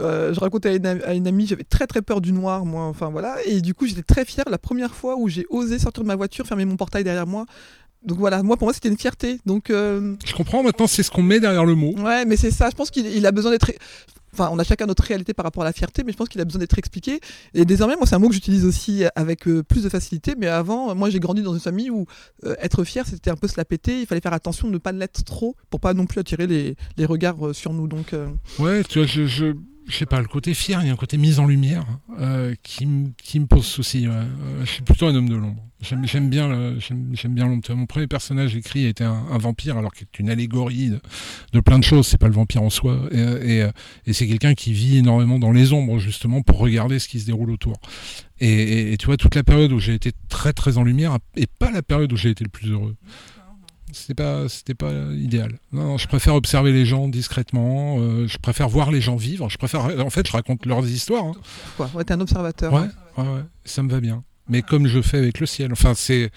[0.00, 2.84] euh, je racontais à une, à une amie, j'avais très très peur du noir, moi.
[2.84, 3.36] Enfin voilà.
[3.46, 6.16] Et du coup, j'étais très fière la première fois où j'ai osé sortir de ma
[6.16, 7.46] voiture, fermer mon portail derrière moi.
[8.04, 9.38] Donc voilà, moi pour moi c'était une fierté.
[9.46, 11.94] Donc euh, Je comprends maintenant, c'est ce qu'on met derrière le mot.
[11.98, 12.68] ouais, mais c'est ça.
[12.70, 13.70] Je pense qu'il il a besoin d'être.
[14.32, 16.40] Enfin, on a chacun notre réalité par rapport à la fierté, mais je pense qu'il
[16.40, 17.20] a besoin d'être expliqué.
[17.54, 20.34] Et désormais, moi, c'est un mot que j'utilise aussi avec euh, plus de facilité.
[20.36, 22.06] Mais avant, moi, j'ai grandi dans une famille où
[22.44, 24.00] euh, être fier, c'était un peu se la péter.
[24.00, 26.74] Il fallait faire attention de ne pas l'être trop pour pas non plus attirer les,
[26.96, 27.86] les regards euh, sur nous.
[27.86, 28.26] Donc, euh,
[28.58, 29.54] Ouais, tu vois, je, je,
[29.86, 31.84] je sais pas, le côté fier, il y a un côté mise en lumière
[32.18, 32.86] euh, qui,
[33.22, 34.08] qui me pose souci.
[34.08, 34.14] ouais.
[34.14, 35.62] Euh, je suis plutôt un homme de l'ombre.
[35.80, 37.74] J'aime, bien, l'ombre.
[37.74, 40.90] Mon premier personnage écrit était un, un vampire, alors qu'il est une allégorie
[41.52, 42.06] de, plein de choses.
[42.06, 43.70] C'est pas le vampire en soi, et, euh,
[44.06, 47.26] et c'est quelqu'un qui vit énormément dans les ombres justement pour regarder ce qui se
[47.26, 47.74] déroule autour.
[48.40, 51.18] Et, et- et tu vois, toute la période où j'ai été très très en lumière,
[51.36, 52.96] et pas la période où j'ai été le plus heureux.
[53.92, 55.58] C'était pas c'était pas idéal.
[55.72, 57.96] Non, je préfère observer les gens discrètement.
[57.98, 59.48] Euh, je préfère voir les gens vivre.
[59.48, 61.24] Je préfère, en fait, je raconte leurs histoires.
[61.24, 61.34] Hein.
[61.76, 62.72] Quoi Ouais, t'es un observateur.
[62.72, 62.88] Ouais,
[63.18, 65.72] ouais, ouais, ça me va bien mais comme je fais avec le ciel.
[65.72, 66.30] Enfin, c'est,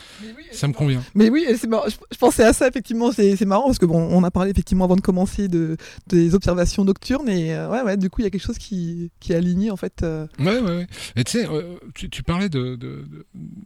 [0.51, 1.03] ça me convient.
[1.13, 3.11] Mais oui, c'est Je, pensais à ça effectivement.
[3.11, 5.77] C'est marrant parce que bon, on a parlé effectivement avant de commencer de
[6.07, 9.11] des observations nocturnes et euh, ouais, ouais, du coup, il y a quelque chose qui,
[9.19, 10.03] qui est aligné en fait.
[10.03, 10.27] Euh.
[10.39, 10.87] Ouais, ouais, ouais.
[11.15, 13.05] Et tu sais, euh, tu, parlais de, de,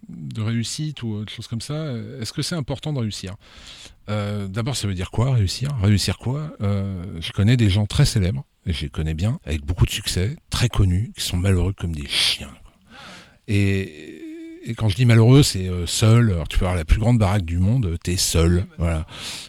[0.10, 1.94] de, réussite ou de choses comme ça.
[2.20, 3.36] Est-ce que c'est important de réussir?
[4.08, 5.70] D'abord, ça veut dire quoi réussir?
[5.82, 6.52] Réussir quoi?
[6.60, 10.36] Je connais des gens très célèbres et je les connais bien, avec beaucoup de succès,
[10.50, 12.54] très connus, qui sont malheureux comme des chiens.
[13.48, 14.21] Et
[14.64, 16.32] et quand je dis malheureux, c'est euh, seul.
[16.32, 18.66] Alors tu peux avoir la plus grande baraque du monde, t'es seul.
[18.78, 19.06] Voilà.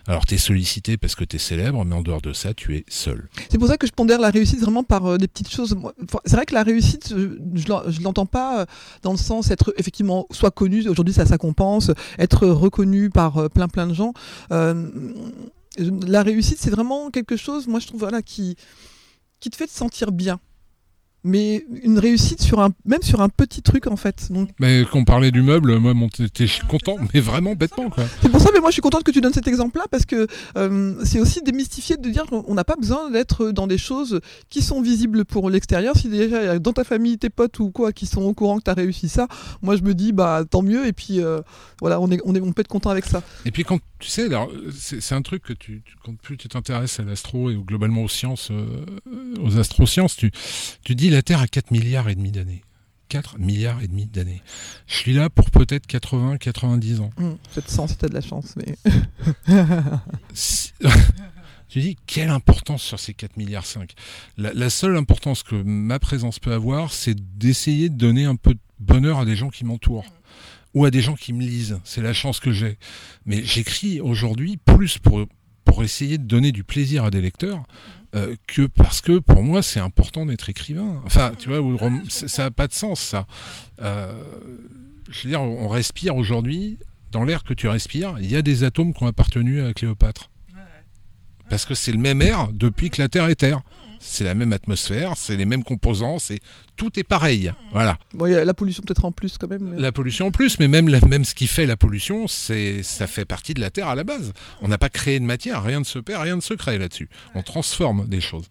[0.07, 3.29] Alors t'es sollicité parce que t'es célèbre, mais en dehors de ça, tu es seul.
[3.51, 5.77] C'est pour ça que je pondère la réussite vraiment par euh, des petites choses.
[6.25, 8.67] C'est vrai que la réussite, je, l'entends pas euh,
[9.03, 10.89] dans le sens être effectivement soit connu.
[10.89, 11.91] Aujourd'hui, ça, ça compense.
[12.19, 14.15] Être reconnu par plein plein de gens.
[14.51, 17.67] la réussite, c'est vraiment quelque chose.
[17.67, 18.57] Moi, je trouve voilà qui
[19.41, 20.41] qui te fait te sentir bien
[21.25, 24.31] mais une réussite sur un même sur un petit truc en fait.
[24.31, 24.51] Donc...
[24.59, 28.05] Mais qu'on parlait du meuble, moi j'étais content, mais vraiment bêtement quoi.
[28.21, 30.27] C'est pour ça, mais moi je suis contente que tu donnes cet exemple-là parce que
[30.57, 34.63] euh, c'est aussi démystifier de dire qu'on n'a pas besoin d'être dans des choses qui
[34.63, 35.97] sont visibles pour l'extérieur.
[35.97, 38.71] Si déjà dans ta famille, tes potes ou quoi qui sont au courant que tu
[38.71, 39.29] as réussi ça,
[39.63, 41.41] moi je me dis bah tant mieux et puis euh,
[41.81, 43.23] voilà on est, on est on peut être content avec ça.
[43.45, 44.29] Et puis quand tu sais,
[44.73, 48.51] c'est un truc que tu, quand plus tu t'intéresses à l'astro et globalement aux sciences,
[48.51, 48.85] euh,
[49.41, 50.33] aux astrosciences, tu,
[50.83, 52.63] tu dis la Terre a 4 milliards et demi d'années.
[53.09, 54.43] 4 milliards et demi d'années.
[54.87, 57.11] Je suis là pour peut-être 80, 90 ans.
[57.19, 58.77] Mmh, peut-être 100 si t'as de la chance, mais.
[61.69, 63.93] tu dis, quelle importance sur ces 4 milliards 5
[64.39, 68.55] la, la seule importance que ma présence peut avoir, c'est d'essayer de donner un peu
[68.55, 70.07] de bonheur à des gens qui m'entourent
[70.73, 71.79] ou à des gens qui me lisent.
[71.85, 72.79] C'est la chance que j'ai.
[73.27, 75.27] Mais j'écris aujourd'hui plus pour,
[75.65, 77.63] pour essayer de donner du plaisir à des lecteurs
[78.15, 81.01] euh, que parce que pour moi c'est important d'être écrivain.
[81.07, 83.27] Enfin, tu vois, ça n'a pas de sens ça.
[83.81, 84.23] Euh,
[85.11, 86.79] je veux dire, on respire aujourd'hui,
[87.11, 90.31] dans l'air que tu respires, il y a des atomes qui ont appartenu à Cléopâtre.
[91.49, 93.61] Parce que c'est le même air depuis que la Terre est Terre
[94.03, 96.41] c'est la même atmosphère, c'est les mêmes composants, c'est
[96.77, 97.53] tout est pareil.
[97.73, 97.99] Voilà.
[98.13, 99.75] Bon, y a la pollution peut-être en plus quand même.
[99.79, 103.25] La pollution en plus, mais même, même ce qui fait la pollution, c'est ça fait
[103.25, 104.33] partie de la Terre à la base.
[104.61, 107.09] On n'a pas créé de matière, rien ne se perd, rien ne se crée là-dessus.
[107.35, 108.49] On transforme des choses.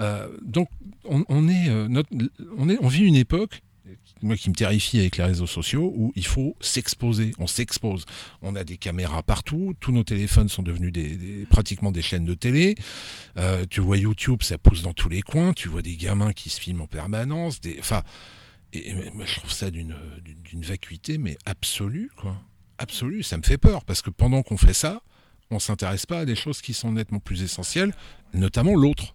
[0.00, 0.68] Euh, donc
[1.04, 2.08] on, est, euh, notre,
[2.56, 3.62] on, est, on vit une époque
[4.22, 8.04] moi qui me terrifie avec les réseaux sociaux, où il faut s'exposer, on s'expose.
[8.42, 12.34] On a des caméras partout, tous nos téléphones sont devenus des, pratiquement des chaînes de
[12.34, 12.74] télé.
[13.36, 15.52] Euh, tu vois YouTube, ça pousse dans tous les coins.
[15.52, 17.60] Tu vois des gamins qui se filment en permanence.
[17.60, 18.02] Des, enfin,
[18.72, 19.96] et, moi je trouve ça d'une
[20.44, 22.36] d'une vacuité, mais absolue, quoi.
[22.78, 23.22] Absolue.
[23.22, 25.02] Ça me fait peur parce que pendant qu'on fait ça,
[25.50, 27.92] on s'intéresse pas à des choses qui sont nettement plus essentielles,
[28.34, 29.14] notamment l'autre.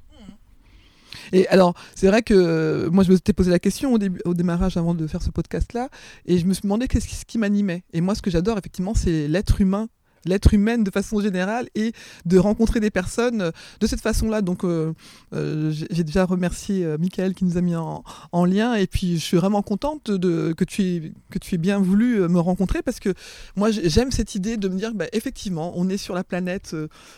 [1.32, 4.22] Et alors, c'est vrai que euh, moi, je me suis posé la question au, début,
[4.26, 5.89] au démarrage avant de faire ce podcast-là,
[6.26, 7.84] et je me suis demandé qu'est-ce qui m'animait.
[7.93, 9.89] Et moi, ce que j'adore, effectivement, c'est l'être humain
[10.26, 11.93] l'être humaine de façon générale et
[12.26, 14.41] de rencontrer des personnes euh, de cette façon-là.
[14.41, 14.93] Donc, euh,
[15.34, 18.03] euh, j'ai déjà remercié Michael qui nous a mis en,
[18.45, 21.80] lien et puis je suis vraiment contente de, que, tu aies, que tu aies bien
[21.80, 23.13] voulu me rencontrer parce que
[23.55, 26.76] moi, j'aime cette idée de me dire, bah, effectivement, on est sur la planète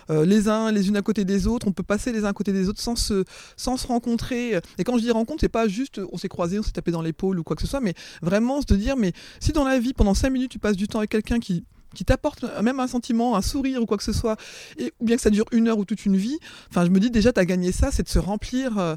[0.10, 2.54] les uns les unes à côté des autres, on peut passer les uns à côté
[2.54, 3.24] des autres sans se,
[3.58, 4.60] sans se rencontrer.
[4.78, 7.02] Et quand je dis rencontre, c'est pas juste on s'est croisé, on s'est tapé dans
[7.02, 9.94] l'épaule ou quoi que ce soit, mais vraiment se dire, mais si dans la vie,
[9.94, 11.64] pendant 5 minutes, tu passes du temps avec quelqu'un qui
[11.96, 14.38] qui t'apporte même un sentiment, un sourire ou quoi que ce soit,
[14.78, 16.38] et, ou bien que ça dure une heure ou toute une vie,
[16.70, 18.96] enfin je me dis déjà, tu as gagné ça, c'est de se remplir euh,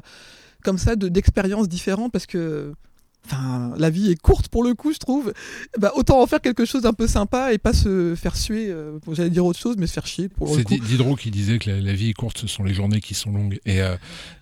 [0.63, 2.73] comme ça d'expériences différentes parce que
[3.25, 5.33] Enfin, la vie est courte pour le coup, je trouve.
[5.77, 8.69] Bah, autant en faire quelque chose d'un peu sympa et pas se faire suer.
[8.69, 10.29] Euh, j'allais dire autre chose, mais se faire chier.
[10.47, 13.31] C'est Diderot qui disait que la, vie est courte, ce sont les journées qui sont
[13.31, 13.59] longues.
[13.65, 13.95] Et, euh,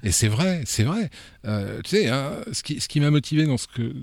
[0.03, 1.09] et c'est vrai, c'est vrai.
[1.45, 3.93] Euh, tu sais, hein, ce qui, ce qui m'a motivé dans ce que,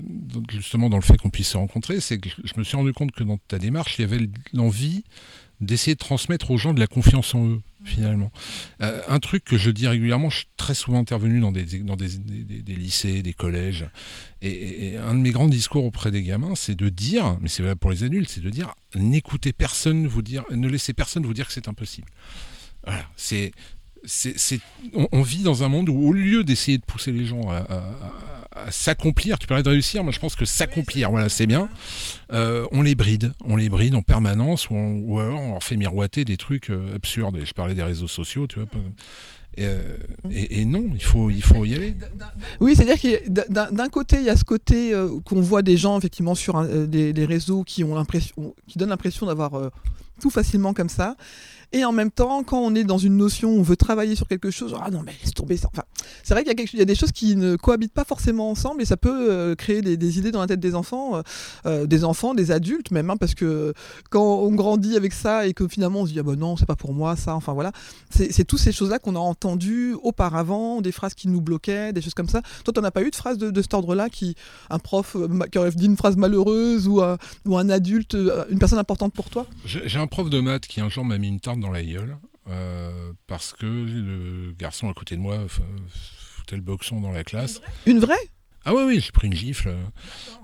[0.49, 3.11] justement, dans le fait qu'on puisse se rencontrer, c'est que je me suis rendu compte
[3.11, 5.03] que dans ta démarche, il y avait l'envie
[5.61, 8.31] d'essayer de transmettre aux gens de la confiance en eux finalement.
[8.81, 11.95] Euh, un truc que je dis régulièrement, je suis très souvent intervenu dans des, dans
[11.95, 12.07] des,
[12.67, 13.85] lycées, des collèges,
[14.41, 17.79] et, un de mes grands discours auprès des gamins, c'est de dire, mais c'est valable
[17.79, 21.47] pour les adultes, c'est de dire, n'écoutez personne vous dire, ne laissez personne vous dire
[21.47, 22.07] que c'est impossible.
[22.85, 23.51] Voilà, c'est,
[24.03, 24.59] c'est,
[24.93, 27.95] on, vit dans un monde où au lieu d'essayer de pousser les gens à
[28.69, 29.39] s'accomplir.
[29.39, 31.69] Tu parlais de réussir, moi je pense que s'accomplir, voilà, c'est bien.
[32.31, 35.77] Euh, on les bride, on les bride en permanence, ou, on, alors on leur fait
[35.77, 37.37] miroiter des trucs euh, absurdes.
[37.43, 38.67] je parlais des réseaux sociaux, tu vois.
[39.57, 39.97] Euh,
[40.31, 41.95] et, non, il faut, y aller.
[42.59, 44.93] Oui, c'est-à-dire que d'un côté, il y a ce côté
[45.23, 48.05] qu'on voit des gens effectivement sur des, réseaux qui ont
[48.67, 49.71] qui donnent l'impression d'avoir
[50.21, 51.15] tout facilement comme ça.
[51.71, 54.49] Et en même temps, quand on est dans une notion, on veut travailler sur quelque
[54.49, 55.67] chose, ah non, mais laisse tomber ça.
[55.73, 55.83] Enfin,
[56.23, 58.05] c'est vrai qu'il y, a quelque- il y a des choses qui ne cohabitent pas
[58.05, 61.21] forcément ensemble et ça peut euh, créer des, idées dans la tête des enfants, euh,
[61.65, 63.73] euh, des enfants, des adultes même, hein, parce que
[64.09, 66.67] quand on grandit avec ça et que finalement on se dit, ah bah non, c'est
[66.67, 67.71] pas pour moi ça, enfin voilà.
[68.09, 72.01] C'est c'est toutes ces choses-là qu'on a entendues auparavant, des phrases qui nous bloquaient, des
[72.01, 72.41] choses comme ça.
[72.63, 74.35] Toi, t'en as pas eu de phrases de, cet ordre-là qui,
[74.69, 75.17] un prof
[75.51, 78.15] qui aurait dit une phrase malheureuse ou, un- ou un adulte,
[78.49, 79.45] une personne importante pour toi?
[80.05, 83.11] Un prof de maths qui un jour m'a mis une tarte dans la gueule euh,
[83.25, 87.59] parce que le garçon à côté de moi f- foutait le boxon dans la classe.
[87.87, 88.13] Une vraie?
[88.65, 89.73] Ah oui, oui, j'ai pris une gifle.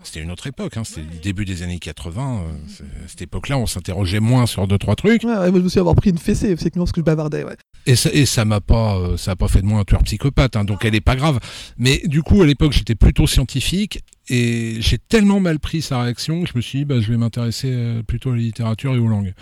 [0.04, 2.44] C'était une autre époque, hein, c'était le début des années 80.
[2.46, 5.24] euh, À cette époque-là, on s'interrogeait moins sur deux, trois trucs.
[5.24, 7.44] Ouais, ouais, moi je me suis avoir pris une fessée, c'est parce que je bavardais.
[7.44, 7.56] Ouais.
[7.88, 10.04] Et ça, et ça m'a pas, euh, ça a pas fait de moi un tueur
[10.04, 11.40] psychopathe, hein, donc elle est pas grave.
[11.78, 16.44] Mais du coup, à l'époque, j'étais plutôt scientifique et j'ai tellement mal pris sa réaction
[16.44, 19.00] que je me suis dit, bah, je vais m'intéresser euh, plutôt à la littérature et
[19.00, 19.34] aux langues.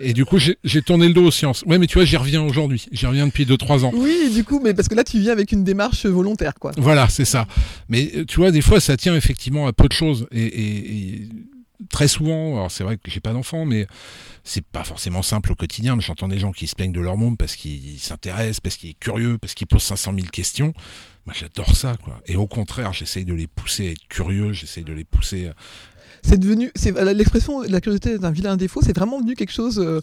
[0.00, 1.62] Et du coup, j'ai tourné le dos aux sciences.
[1.66, 2.86] Ouais, mais tu vois, j'y reviens aujourd'hui.
[2.92, 3.92] J'y reviens depuis 2-3 ans.
[3.94, 6.72] Oui, du coup, mais parce que là tu viens avec une démarche volontaire, quoi.
[6.76, 7.46] Voilà, c'est ça.
[7.88, 10.26] Mais euh, tu vois, des fois, ça tient effectivement à peu de choses.
[10.32, 11.28] Et, et- et
[11.90, 13.86] très souvent, alors c'est vrai que j'ai pas d'enfant, mais
[14.42, 15.96] c'est pas forcément simple au quotidien.
[15.96, 18.90] Mais j'entends des gens qui se plaignent de leur monde parce qu'ils s'intéressent, parce qu'ils
[18.90, 20.72] sont curieux, parce qu'ils posent 500 000 questions.
[21.26, 22.20] Moi, j'adore ça, quoi.
[22.26, 25.50] Et au contraire, j'essaye de les pousser à être curieux, j'essaye de les pousser.
[26.26, 29.78] C'est devenu, c'est l'expression la curiosité est un vilain défaut, c'est vraiment devenu quelque chose.
[29.78, 30.00] euh,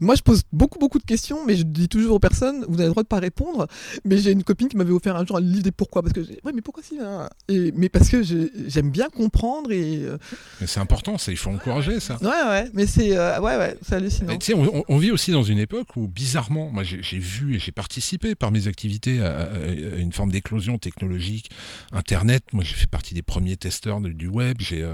[0.00, 2.84] Moi, je pose beaucoup, beaucoup de questions, mais je dis toujours aux personnes, vous avez
[2.84, 3.66] le droit de pas répondre.
[4.04, 6.20] Mais j'ai une copine qui m'avait offert un jour un livre des pourquoi, parce que
[6.20, 7.28] ouais, mais pourquoi si hein?
[7.48, 10.16] Et, Mais parce que j'aime bien comprendre et euh,
[10.60, 12.18] Mais c'est important, ça, il faut encourager ça.
[12.22, 14.32] ouais, ouais, mais c'est euh, ouais, ouais, c'est hallucinant.
[14.54, 18.34] On, on- vit aussi dans une époque où, bizarrement, moi j'ai vu et j'ai participé
[18.34, 21.50] par mes activités à, à- à une forme d'éclosion technologique,
[21.92, 22.44] Internet.
[22.52, 24.58] Moi j'ai fait partie des premiers testeurs de- du web.
[24.60, 24.84] J'ai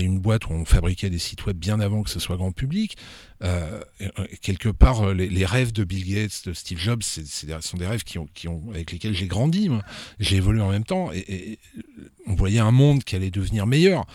[0.00, 2.96] une boîte où on fabriquait des sites web bien avant que ce soit grand public.
[3.42, 3.80] Euh,
[4.42, 8.02] quelque part, euh, les, rêves de Bill Gates, de Steve Jobs, des- sont des rêves
[8.02, 8.28] qui ont,
[8.70, 9.70] avec lesquels j'ai grandi.
[10.18, 11.58] J'ai évolué en même temps et,
[12.26, 14.06] on voyait un monde qui allait devenir meilleur.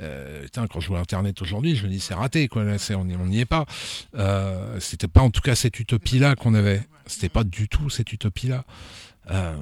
[0.00, 2.62] Euh, quand je vois Internet aujourd'hui, je me dis c'est raté, quoi.
[2.62, 3.66] Là, c'est- on n'y on n'y est pas.
[4.14, 6.82] Euh, c'était pas en tout cas cette utopie-là qu'on avait.
[7.06, 8.64] C'était pas du tout cette utopie-là.
[9.30, 9.56] Euh,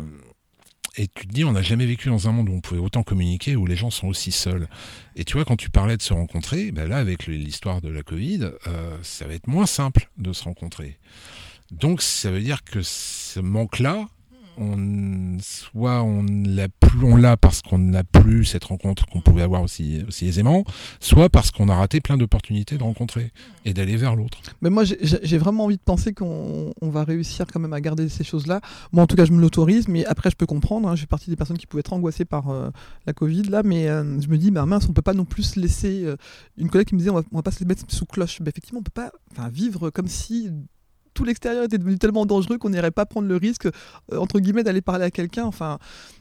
[0.97, 3.03] et tu te dis, on n'a jamais vécu dans un monde où on pouvait autant
[3.03, 4.66] communiquer, où les gens sont aussi seuls.
[5.14, 8.03] Et tu vois, quand tu parlais de se rencontrer, ben là, avec l'histoire de la
[8.03, 10.99] Covid, euh, ça va être moins simple de se rencontrer.
[11.70, 14.09] Donc, ça veut dire que ce manque-là,
[15.42, 19.62] soit on l'a plus, on l'a parce qu'on n'a plus cette rencontre qu'on pouvait avoir
[19.62, 20.64] aussi, aussi aisément,
[21.00, 23.32] soit parce qu'on a raté plein d'opportunités de rencontrer
[23.64, 24.38] et d'aller vers l'autre.
[24.62, 28.09] Mais moi, j'ai- vraiment envie de penser qu'on on va réussir quand même à garder
[28.09, 28.61] ces choses-là.
[28.92, 30.88] Moi, en tout cas, je me l'autorise, mais après, je peux comprendre.
[30.88, 30.94] hein.
[30.96, 32.70] je fais partie des personnes qui pouvaient être angoissées par euh,
[33.07, 35.42] la Covid, là, mais euh, je me dis, bah, mince, on peut pas non plus
[35.42, 36.04] se laisser.
[36.04, 36.16] euh,
[36.57, 38.40] une collègue qui me disait, on va, on va pas se mettre sous cloche.
[38.40, 39.12] Bah, effectivement, on peut pas
[39.50, 40.50] vivre comme si
[41.17, 44.62] tout l'extérieur était devenu tellement dangereux qu'on n'irait pas prendre le risque, euh, entre guillemets,
[44.62, 45.45] d'aller parler à quelqu'un.
[45.45, 45.79] Enfin,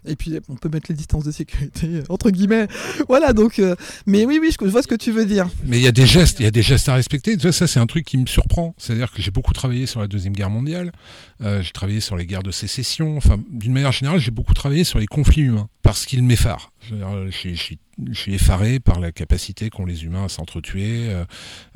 [0.08, 2.68] et puis, on peut mettre les distances de sécurité, entre guillemets.
[3.08, 3.60] voilà, donc.
[3.60, 3.76] euh,
[4.06, 5.48] mais oui, oui, je, vois ce que tu veux dire.
[5.66, 7.38] Mais il y a des gestes, il y a des gestes à respecter.
[7.52, 8.74] Ça, c'est un truc qui me surprend.
[8.78, 10.93] C'est-à-dire que j'ai beaucoup travaillé sur la deuxième guerre mondiale.
[11.41, 13.18] Euh, j'ai travaillé sur les guerres de sécession.
[13.18, 16.72] Enfin, d'une manière générale, j'ai beaucoup travaillé sur les conflits humains parce qu'ils m'effarent.
[16.89, 17.79] Je, suis-
[18.11, 21.25] je effaré par la capacité qu'ont les humains à s'entretuer, euh,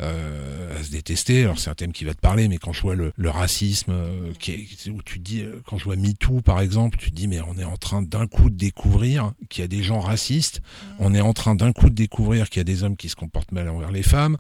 [0.01, 1.43] euh, à se détester.
[1.43, 3.91] Alors c'est un thème qui va te parler, mais quand je vois le, le racisme,
[3.91, 7.15] euh, qui est, où tu te dis, quand je vois MeToo par exemple, tu te
[7.15, 9.99] dis mais on est en train d'un coup de découvrir qu'il y a des gens
[9.99, 10.61] racistes.
[10.99, 13.15] On est en train d'un coup de découvrir qu'il y a des hommes qui se
[13.15, 14.37] comportent mal envers les femmes.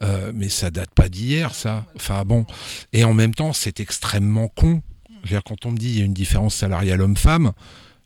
[0.00, 1.84] Euh, mais ça date pas d'hier, ça.
[1.96, 2.46] Enfin bon.
[2.92, 4.80] Et en même temps, c'est extrêmement con.
[5.24, 7.50] Je veux dire, quand on me dit il y a une différence salariale homme-femme,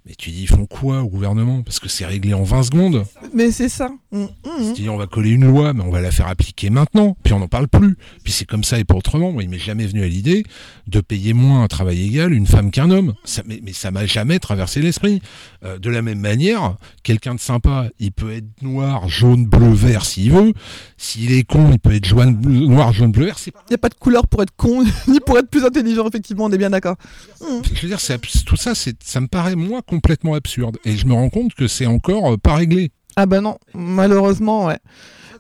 [0.07, 1.62] mais tu dis ils font quoi au gouvernement?
[1.62, 3.05] Parce que c'est réglé en 20 secondes.
[3.34, 3.90] Mais c'est ça.
[4.13, 4.73] Mm, mm.
[4.75, 7.17] Dis on va coller une loi, mais on va la faire appliquer maintenant.
[7.25, 7.97] Puis on n'en parle plus.
[8.23, 9.33] Puis c'est comme ça et pas autrement.
[9.33, 10.45] Moi, il m'est jamais venu à l'idée
[10.87, 13.15] de payer moins un travail égal une femme qu'un homme.
[13.25, 15.23] Ça, mais, mais ça m'a jamais traversé l'esprit.
[15.65, 20.05] Euh, de la même manière, quelqu'un de sympa, il peut être noir, jaune, bleu, vert
[20.05, 20.53] s'il veut.
[20.99, 23.37] S'il est con, il peut être jaune, bleu- noir, jaune, bleu, vert.
[23.47, 26.45] Il n'y a pas de couleur pour être con, ni pour être plus intelligent, effectivement,
[26.45, 26.97] on est bien d'accord.
[27.41, 27.63] Mm.
[27.75, 27.99] Je veux dire,
[28.45, 30.77] tout ça, c'est, ça me paraît moi complètement absurde.
[30.85, 32.91] Et je me rends compte que c'est encore euh, pas réglé.
[33.17, 34.79] Ah bah non, malheureusement, ouais.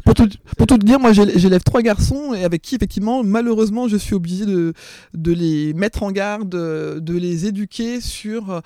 [0.04, 3.86] Pour tout, pour tout te dire, moi j'élève trois garçons et avec qui effectivement, malheureusement,
[3.88, 4.72] je suis obligé de,
[5.14, 8.50] de les mettre en garde, de les éduquer sur...
[8.50, 8.60] euh,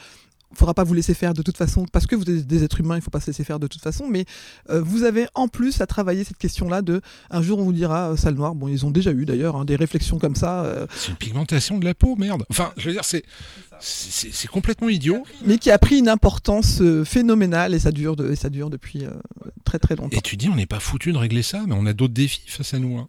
[0.55, 2.97] faudra pas vous laisser faire de toute façon, parce que vous êtes des êtres humains,
[2.97, 4.25] il faut pas se laisser faire de toute façon, mais
[4.71, 8.13] euh, vous avez en plus à travailler cette question-là de un jour on vous dira
[8.13, 10.87] euh, sale noire, bon ils ont déjà eu d'ailleurs hein, des réflexions comme ça, euh,
[10.97, 12.45] C'est une pigmentation de la peau, merde.
[12.49, 13.25] Enfin, je veux dire, c'est,
[13.81, 15.24] C'est complètement idiot.
[15.45, 18.70] Mais qui a pris une importance euh, phénoménale et ça dure, de, et ça dure
[18.70, 19.11] depuis euh,
[19.64, 20.16] très très longtemps.
[20.16, 22.43] Et tu dis, on n'est pas foutu de régler ça, mais on a d'autres défis
[22.47, 22.99] face à nous.
[22.99, 23.09] Hein.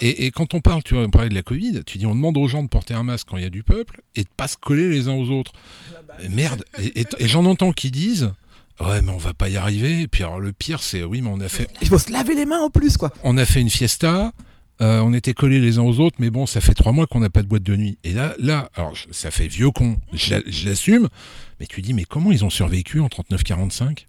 [0.00, 2.14] Et, et, quand on parle, tu vois, on parlait de la Covid, tu dis, on
[2.14, 4.28] demande aux gens de porter un masque quand il y a du peuple et de
[4.36, 5.52] pas se coller les uns aux autres.
[6.30, 6.64] Merde.
[6.78, 8.32] Et, et j'en entends qui disent,
[8.80, 10.02] Ouais, mais on va pas y arriver.
[10.02, 11.68] Et puis alors le pire, c'est oui, mais on a fait.
[11.82, 13.12] Il faut se laver les mains en plus, quoi.
[13.24, 14.32] On a fait une fiesta.
[14.80, 17.20] Euh, on était collés les uns aux autres, mais bon, ça fait trois mois qu'on
[17.20, 17.98] n'a pas de boîte de nuit.
[18.04, 21.08] Et là, là, alors ça fait vieux con, je l'assume,
[21.58, 24.06] mais tu dis, mais comment ils ont survécu en 39-45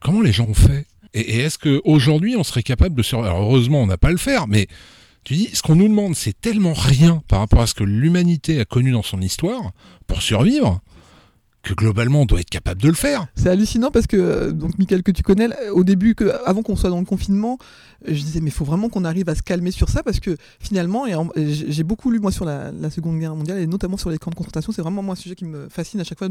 [0.00, 0.86] Comment les gens ont fait?
[1.14, 4.46] Et, est-ce qu'aujourd'hui, on serait capable de survivre Alors heureusement, on n'a pas le faire,
[4.46, 4.68] mais
[5.24, 8.60] tu dis, ce qu'on nous demande, c'est tellement rien par rapport à ce que l'humanité
[8.60, 9.72] a connu dans son histoire
[10.06, 10.80] pour survivre
[11.74, 13.26] globalement on doit être capable de le faire.
[13.34, 16.76] C'est hallucinant parce que euh, donc Michael que tu connais au début que avant qu'on
[16.76, 17.58] soit dans le confinement,
[18.06, 20.36] je disais mais il faut vraiment qu'on arrive à se calmer sur ça parce que
[20.60, 21.14] finalement et
[21.54, 24.36] j'ai beaucoup lu moi sur la, Seconde Guerre mondiale et notamment sur les camps de
[24.36, 26.28] concentration, c'est vraiment moi un sujet qui me fascine à chaque fois.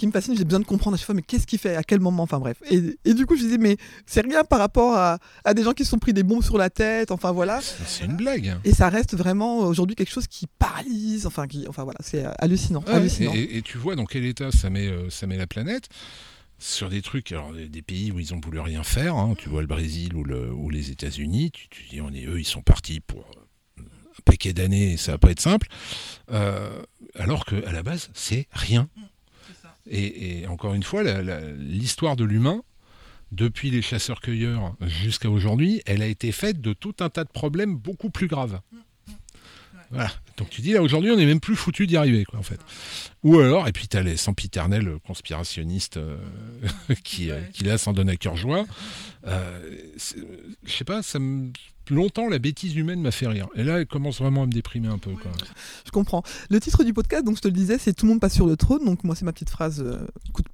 [0.00, 1.82] Qui me fascine, j'ai besoin de comprendre à chaque fois, mais qu'est-ce qu'il fait, à
[1.82, 2.56] quel moment, enfin bref.
[2.70, 3.76] Et, et, du coup, je disais, mais
[4.06, 6.56] c'est rien par rapport à, à, des gens qui se sont pris des bombes sur
[6.56, 7.60] la tête, enfin voilà.
[7.60, 8.56] C'est une blague.
[8.64, 12.82] Et ça reste vraiment aujourd'hui quelque chose qui paralyse, enfin, qui, enfin voilà, c'est hallucinant.
[12.86, 13.32] hallucinant.
[13.34, 15.88] Et, et, tu vois dans quel état ça met, euh, ça met la planète
[16.58, 19.60] sur des trucs, alors des pays où ils ont voulu rien faire, hein, tu vois
[19.60, 22.62] le Brésil ou, le, ou les États-Unis, tu, tu, dis, on est, eux, ils sont
[22.62, 23.30] partis pour
[23.78, 25.68] un paquet d'années et ça va pas être simple,
[26.30, 26.82] euh,
[27.14, 28.88] alors qu'à la base, c'est rien.
[29.90, 31.02] Et, encore une fois,
[31.58, 32.62] l'histoire de l'humain,
[33.32, 37.76] depuis les chasseurs-cueilleurs jusqu'à aujourd'hui, elle a été faite de tout un tas de problèmes
[37.76, 38.60] beaucoup plus graves.
[39.90, 40.10] Voilà.
[40.36, 42.60] Donc tu dis là aujourd'hui on n'est même plus foutu d'y arriver quoi en fait.
[43.24, 46.16] Ou alors et puis tu as les sempiternels conspirationnistes euh,
[47.04, 48.66] qui, euh, qui là s'en donnent à cœur joie.
[49.26, 49.58] Euh,
[50.64, 51.50] je sais pas, ça me
[51.90, 53.48] longtemps, la bêtise humaine m'a fait rire.
[53.54, 55.10] Et là, elle commence vraiment à me déprimer un peu.
[55.12, 55.30] Quoi.
[55.84, 56.22] Je comprends.
[56.48, 58.46] Le titre du podcast, donc je te le disais, c'est Tout le monde passe sur
[58.46, 58.84] le trône.
[58.84, 59.98] Donc moi, c'est ma petite phrase, euh,
[60.32, 60.48] coup, de,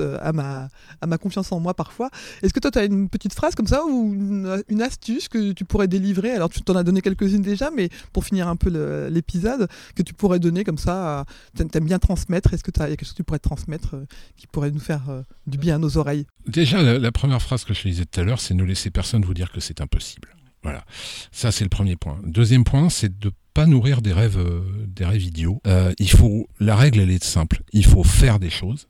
[0.00, 2.10] euh, à, ma, confiance en moi parfois.
[2.42, 5.64] Est-ce que toi, tu as une petite phrase comme ça ou une, astuce que tu
[5.64, 6.30] pourrais délivrer?
[6.30, 8.70] Alors, tu t'en as donné quelques-unes déjà, mais pour finir un peu
[9.08, 11.24] l'épisode, que tu pourrais donner comme ça,
[11.56, 12.52] tu aimes bien transmettre.
[12.54, 14.04] Est-ce que tu as quelque chose que tu pourrais transmettre euh,
[14.36, 16.26] qui pourrait nous faire euh, du bien à nos oreilles?
[16.46, 19.34] Déjà, la, première phrase que je disais tout à l'heure, c'est ne laisser personne vous
[19.34, 20.28] dire que c'est impossible.
[20.62, 20.84] Voilà,
[21.30, 22.18] ça c'est le premier point.
[22.24, 25.62] Deuxième point, c'est de pas nourrir des rêves, euh, des rêves idiots.
[25.66, 27.62] Euh, il faut, la règle elle est simple.
[27.72, 28.86] Il faut faire des choses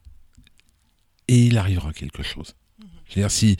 [1.28, 2.54] et il arrivera quelque chose.
[3.08, 3.56] Je veux dire, si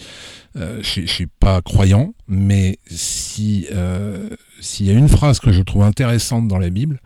[0.57, 4.29] euh, je, je suis pas croyant, mais si euh,
[4.61, 7.01] s'il y a une phrase que je trouve intéressante dans la Bible,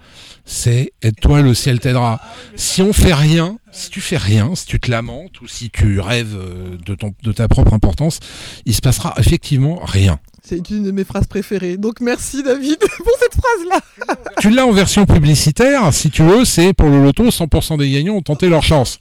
[0.44, 2.20] c'est aide-toi, le ciel t'aidera.
[2.56, 6.00] Si on fait rien, si tu fais rien, si tu te lamentes ou si tu
[6.00, 8.20] rêves euh, de ton de ta propre importance,
[8.66, 10.18] il se passera effectivement rien.
[10.42, 11.76] C'est une de mes phrases préférées.
[11.76, 14.16] Donc merci David pour cette phrase-là.
[14.40, 18.14] Tu l'as en version publicitaire, si tu veux, c'est pour le loto, 100% des gagnants
[18.14, 18.98] ont tenté leur chance.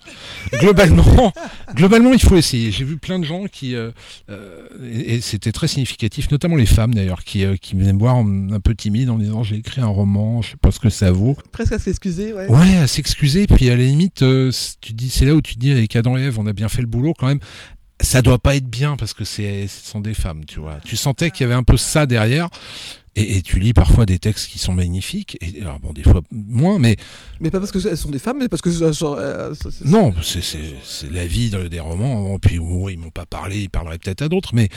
[0.54, 1.34] Globalement,
[1.74, 2.72] globalement, il faut essayer.
[2.72, 3.92] J'ai vu plein de gens qui, euh,
[4.30, 8.00] euh, et, et c'était très significatif, notamment les femmes d'ailleurs, qui, euh, qui venaient me
[8.00, 10.90] voir un peu timide en disant j'ai écrit un roman, je sais pas ce que
[10.90, 11.36] ça vaut.
[11.52, 12.48] Presque à s'excuser, ouais.
[12.48, 13.48] Ouais, à s'excuser.
[13.48, 16.22] Puis à la limite, euh, tu dis, c'est là où tu dis avec Adam et
[16.22, 17.40] Ève, on a bien fait le boulot quand même
[18.02, 20.78] ça doit pas être bien parce que c'est ce sont des femmes, tu vois.
[20.86, 22.50] Tu sentais qu'il y avait un peu ça derrière.
[23.16, 26.22] Et, et, tu lis parfois des textes qui sont magnifiques, et alors bon, des fois
[26.32, 26.96] moins, mais.
[27.40, 28.70] Mais pas parce qu'elles sont des femmes, mais parce que.
[28.70, 29.54] Euh,
[29.86, 34.22] non, c'est la vie des romans, puis oh, ils m'ont pas parlé, ils parleraient peut-être
[34.22, 34.70] à d'autres, mais.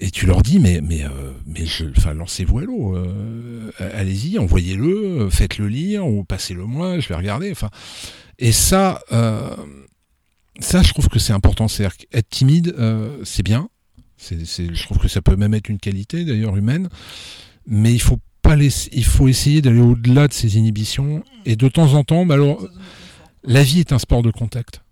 [0.00, 4.38] Et tu leur dis, mais, mais, euh, mais je, enfin, lancez-vous à l'eau, euh, allez-y,
[4.38, 7.70] envoyez-le, faites-le lire, ou passez-le moi, je vais regarder, enfin.
[8.38, 9.00] Et ça.
[9.12, 9.54] Euh,
[10.60, 11.68] ça, je trouve que c'est important.
[11.68, 13.68] C'est-à-dire être timide, euh, c'est bien.
[14.16, 16.88] C'est, c'est, je trouve que ça peut même être une qualité, d'ailleurs, humaine.
[17.66, 21.24] Mais il faut pas laisser, il faut essayer d'aller au-delà de ses inhibitions.
[21.44, 22.66] Et de temps en temps, bah alors,
[23.42, 24.82] la vie est un sport de contact.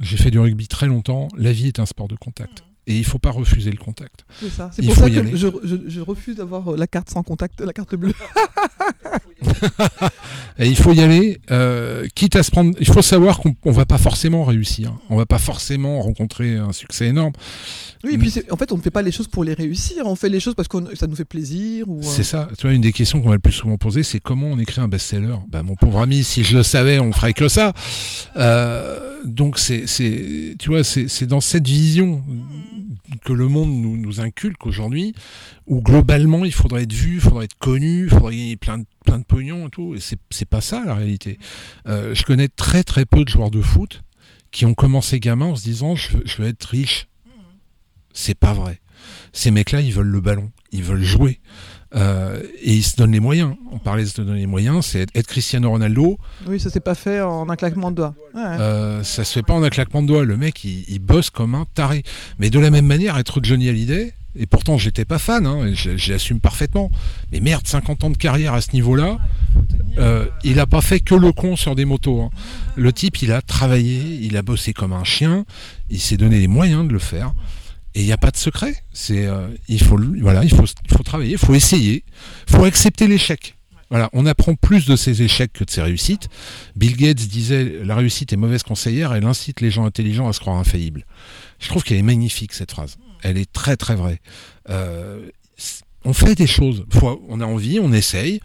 [0.00, 1.28] J'ai fait du rugby très longtemps.
[1.36, 2.64] La vie est un sport de contact.
[2.88, 4.24] Et il faut pas refuser le contact.
[4.72, 7.94] C'est pour ça que je, je, je, refuse d'avoir la carte sans contact, la carte
[7.94, 8.14] bleue.
[10.58, 12.74] et il faut y aller, euh, quitte à se prendre.
[12.80, 14.92] Il faut savoir qu'on on va pas forcément réussir.
[15.10, 17.32] On va pas forcément rencontrer un succès énorme.
[18.04, 20.06] Oui, et puis en fait, on ne fait pas les choses pour les réussir.
[20.06, 21.88] On fait les choses parce que ça nous fait plaisir.
[21.88, 22.02] Ou, euh...
[22.02, 22.48] C'est ça.
[22.58, 24.80] Tu vois, une des questions qu'on m'a le plus souvent posées, c'est comment on écrit
[24.80, 25.36] un best-seller?
[25.48, 27.72] Bah, mon pauvre ami, si je le savais, on ferait que ça.
[28.36, 29.84] Euh, donc c'est,
[30.58, 32.22] tu vois, c'est, c'est dans cette vision
[33.24, 35.14] que le monde nous, inculque aujourd'hui,
[35.66, 38.84] où globalement il faudrait être vu, il faudrait être connu, il faudrait gagner plein de,
[39.04, 39.94] plein de pognon et tout.
[39.94, 41.38] Et c'est, pas ça la réalité.
[41.86, 44.02] Euh, je connais très très peu de joueurs de foot
[44.50, 47.08] qui ont commencé gamin en se disant je je veux être riche.
[48.12, 48.80] C'est pas vrai.
[49.32, 51.40] Ces mecs-là, ils veulent le ballon, ils veulent jouer.
[51.94, 53.54] Euh, et il se donne les moyens.
[53.70, 56.18] On parlait de se donner les moyens, c'est être, Cristiano Ronaldo.
[56.46, 58.14] Oui, ça s'est pas fait en un claquement de doigts.
[58.34, 60.24] Euh, ça se fait pas en un claquement de doigts.
[60.24, 62.02] Le mec, il, bosse comme un taré.
[62.38, 66.40] Mais de la même manière, être Johnny Hallyday, et pourtant j'étais pas fan, hein, j'assume
[66.40, 66.90] parfaitement.
[67.30, 69.18] Mais merde, 50 ans de carrière à ce niveau-là,
[69.98, 72.22] euh, il a pas fait que le con sur des motos.
[72.22, 72.30] Hein.
[72.76, 75.44] Le type, il a travaillé, il a bossé comme un chien,
[75.90, 77.34] il s'est donné les moyens de le faire.
[77.94, 78.74] Et il n'y a pas de secret.
[78.92, 82.04] C'est, euh, il faut, voilà, il faut, il faut travailler, il faut essayer,
[82.48, 83.56] il faut accepter l'échec.
[83.90, 86.30] Voilà, on apprend plus de ses échecs que de ses réussites.
[86.76, 90.40] Bill Gates disait la réussite est mauvaise conseillère, elle incite les gens intelligents à se
[90.40, 91.04] croire infaillibles.
[91.58, 92.96] Je trouve qu'elle est magnifique cette phrase.
[93.22, 94.20] Elle est très très vraie.
[94.70, 95.28] Euh,
[96.06, 96.86] on fait des choses,
[97.28, 98.40] on a envie, on essaye.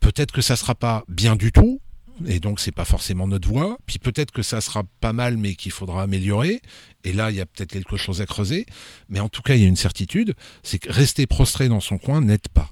[0.00, 1.80] Peut-être que ça sera pas bien du tout,
[2.26, 3.78] et donc c'est pas forcément notre voie.
[3.86, 6.60] Puis peut-être que ça sera pas mal, mais qu'il faudra améliorer.
[7.04, 8.66] Et là, il y a peut-être quelque chose à creuser.
[9.08, 11.98] Mais en tout cas, il y a une certitude, c'est que rester prostré dans son
[11.98, 12.70] coin n'aide pas.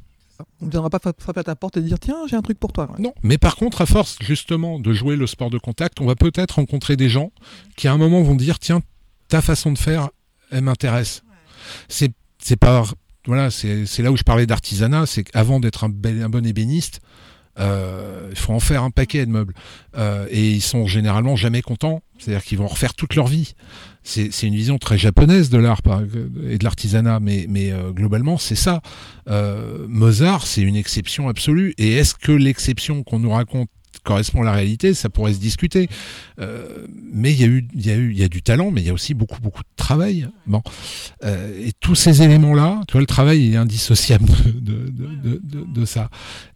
[0.60, 2.72] On ne viendra pas frapper à ta porte et dire tiens, j'ai un truc pour
[2.72, 2.94] toi.
[2.98, 6.14] Non, mais par contre, à force justement de jouer le sport de contact, on va
[6.14, 7.32] peut-être rencontrer des gens
[7.76, 8.82] qui à un moment vont dire tiens,
[9.26, 10.10] ta façon de faire,
[10.50, 11.22] elle m'intéresse.
[11.88, 12.12] C'est
[13.26, 17.08] voilà, c'est là où je parlais d'artisanat, c'est qu'avant d'être un, un bon ébéniste, euh,
[17.58, 19.54] il faut en faire un paquet de meubles.
[19.96, 22.02] Euh, et ils sont généralement jamais contents.
[22.18, 23.54] C'est-à-dire qu'ils vont refaire toute leur vie.
[24.02, 25.80] C'est une vision très japonaise de l'art
[26.48, 28.80] et de l'artisanat, mais, mais euh, globalement, c'est ça.
[29.88, 31.74] Mozart, c'est une exception absolue.
[31.78, 33.68] Et est-ce que l'exception qu'on nous raconte
[34.08, 35.88] correspond à la réalité, ça pourrait se discuter.
[36.40, 38.70] Euh, mais il y a eu, il y a eu, il y a du talent,
[38.70, 40.28] mais il y a aussi beaucoup, beaucoup de travail.
[40.46, 40.62] Bon,
[41.24, 45.84] euh, et tous ces éléments-là, tu vois, le travail est indissociable de, de, de, de
[45.84, 46.08] ça.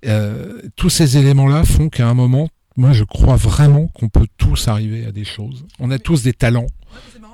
[0.07, 4.69] Euh, tous ces éléments-là font qu'à un moment, moi, je crois vraiment qu'on peut tous
[4.69, 5.67] arriver à des choses.
[5.79, 6.69] On a tous des talents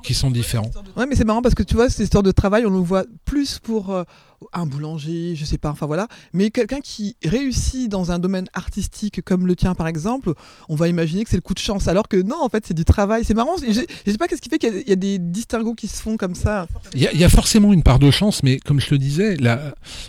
[0.03, 0.71] qui sont différents.
[0.97, 3.05] Ouais, mais c'est marrant parce que tu vois, cette histoire de travail, on le voit
[3.25, 4.05] plus pour
[4.53, 6.09] un boulanger, je sais pas, enfin voilà.
[6.33, 10.35] Mais quelqu'un qui réussit dans un domaine artistique comme le tien, par exemple,
[10.69, 11.89] on va imaginer que c'est le coup de chance.
[11.89, 13.25] Alors que non, en fait, c'est du travail.
[13.25, 13.57] C'est marrant.
[13.59, 16.17] Je, je sais pas qu'est-ce qui fait qu'il y, a des distinguos qui se font
[16.17, 16.67] comme ça?
[16.95, 19.37] Il y, a forcément une part de chance, mais comme je le disais,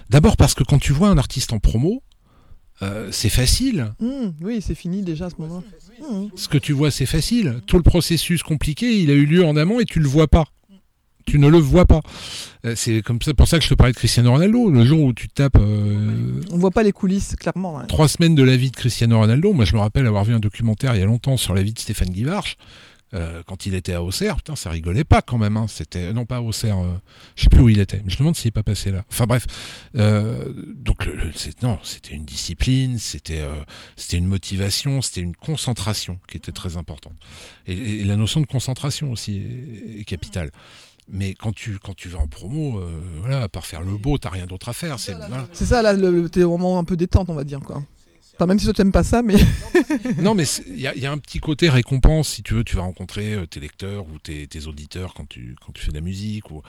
[0.09, 2.03] d'abord parce que quand tu vois un artiste en promo,
[2.81, 3.93] euh, c'est facile.
[3.99, 5.63] Mmh, oui, c'est fini déjà à ce moment.
[5.99, 6.27] Mmh.
[6.35, 7.59] Ce que tu vois, c'est facile.
[7.67, 10.45] Tout le processus compliqué, il a eu lieu en amont et tu le vois pas.
[11.29, 12.01] Tu ne le vois pas.
[12.65, 14.69] Euh, c'est comme ça, pour ça que je te parlais de Cristiano Ronaldo.
[14.69, 15.57] Le jour où tu tapes.
[15.59, 17.81] Euh, On voit pas les coulisses, clairement.
[17.87, 19.53] Trois semaines de la vie de Cristiano Ronaldo.
[19.53, 21.73] Moi, je me rappelle avoir vu un documentaire il y a longtemps sur la vie
[21.73, 22.57] de Stéphane Guivarch.
[23.15, 25.57] Euh, quand il était à Auxerre, putain, ça rigolait pas quand même.
[25.57, 25.65] Hein.
[25.67, 26.93] C'était non pas à Auxerre, euh,
[27.35, 28.01] je sais plus où il était.
[28.05, 29.03] Mais je me demande s'il n'est pas passé là.
[29.09, 29.47] Enfin bref,
[29.95, 31.31] euh, donc le,
[31.63, 33.43] non, c'était une discipline, c'était
[33.95, 37.15] c'était une motivation, c'était une concentration qui était très importante.
[37.65, 39.41] Et, la notion de concentration aussi
[39.99, 40.51] est, capitale.
[41.11, 42.81] Mais quand tu, quand tu vas en promo,
[43.19, 44.97] voilà, à part faire le beau, t'as rien d'autre à faire.
[44.99, 47.81] C'est ça, là, le, t'es vraiment un peu détente, on va dire, quoi
[48.45, 49.35] même si toi t'aimes pas ça, mais.
[50.21, 53.33] non, mais il y, a un petit côté récompense, si tu veux, tu vas rencontrer
[53.33, 56.49] euh, tes lecteurs ou tes, auditeurs quand tu, quand tu fais de la musique.
[56.51, 56.61] Ou,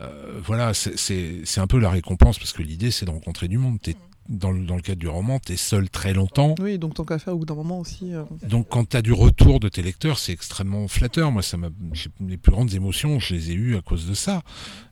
[0.00, 3.78] euh, voilà, c'est un peu la récompense parce que l'idée c'est de rencontrer du monde
[4.28, 6.54] dans le, dans le cadre du roman, tu es seul très longtemps.
[6.60, 8.14] Oui, donc tant qu'à faire au bout d'un moment aussi.
[8.14, 8.24] Euh.
[8.48, 11.30] Donc quand tu as du retour de tes lecteurs, c'est extrêmement flatteur.
[11.30, 11.68] Moi, ça m'a,
[12.26, 14.42] les plus grandes émotions, je les ai eues à cause de ça.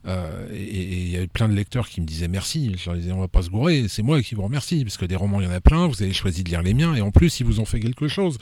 [0.07, 2.75] Euh, et il y a eu plein de lecteurs qui me disaient merci.
[2.77, 5.07] Je leur disais, on va pas se gourer, c'est moi qui vous remercie, parce que
[5.07, 7.01] des romans, il y en a plein, vous avez choisi de lire les miens, et
[7.01, 8.39] en plus, ils vous ont fait quelque chose.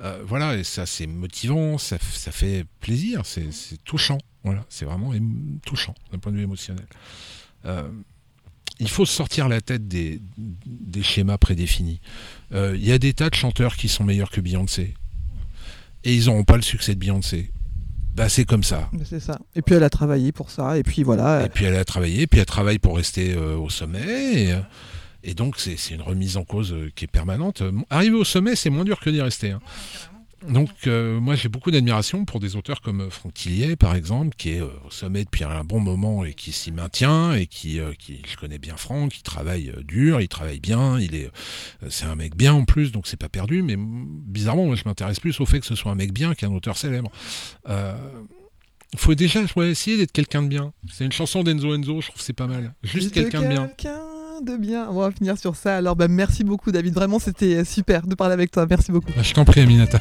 [0.00, 3.48] Euh, voilà, et ça, c'est motivant, ça, ça fait plaisir, c'est
[3.84, 4.18] touchant.
[4.44, 5.12] Voilà, c'est vraiment
[5.66, 6.86] touchant d'un point de vue émotionnel.
[8.80, 10.20] Il faut sortir la tête des,
[11.02, 12.00] schémas prédéfinis.
[12.50, 14.94] Il euh, y a des tas de chanteurs qui sont meilleurs que Beyoncé.
[16.04, 17.50] Et ils n'auront pas le succès de Beyoncé.
[18.14, 18.90] Bah, c'est comme ça.
[19.04, 19.38] C'est ça.
[19.54, 20.76] Et puis elle a travaillé pour ça.
[20.78, 21.44] Et puis voilà.
[21.44, 22.26] Et puis elle a travaillé.
[22.26, 24.56] Puis elle travaille pour rester euh, au sommet.
[25.22, 27.62] Et, donc c'est une remise en cause euh, qui est permanente.
[27.90, 29.52] Arriver au sommet, c'est moins dur que d'y rester.
[29.52, 29.60] Hein.
[30.46, 34.36] Donc euh, moi j'ai beaucoup d'admiration pour des auteurs comme euh, Franck Tillier par exemple,
[34.36, 37.80] qui est euh, au sommet depuis un bon moment et qui s'y maintient et qui,
[37.98, 41.30] qui, je connais bien Franck, il travaille dur, il travaille bien, il est,
[41.88, 43.62] c'est un mec bien en plus, donc c'est pas perdu.
[43.62, 46.52] Mais bizarrement moi je m'intéresse plus au fait que ce soit un mec bien qu'un
[46.52, 47.10] auteur célèbre.
[47.66, 50.72] Il faut déjà essayer d'être quelqu'un de bien.
[50.90, 52.74] C'est une chanson d'Enzo Enzo, je trouve c'est pas mal.
[52.82, 53.70] Juste quelqu'un de bien
[54.42, 54.88] de bien.
[54.90, 55.76] On va finir sur ça.
[55.76, 56.94] Alors, bah, merci beaucoup, David.
[56.94, 58.66] Vraiment, c'était super de parler avec toi.
[58.68, 59.10] Merci beaucoup.
[59.14, 59.98] Bah, je t'en prie, Aminata.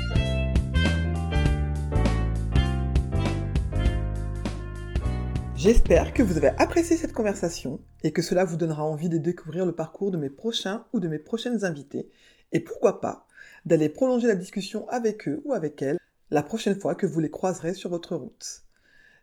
[5.56, 9.66] J'espère que vous avez apprécié cette conversation et que cela vous donnera envie de découvrir
[9.66, 12.10] le parcours de mes prochains ou de mes prochaines invités
[12.52, 13.26] et pourquoi pas
[13.66, 15.98] d'aller prolonger la discussion avec eux ou avec elles
[16.30, 18.67] la prochaine fois que vous les croiserez sur votre route.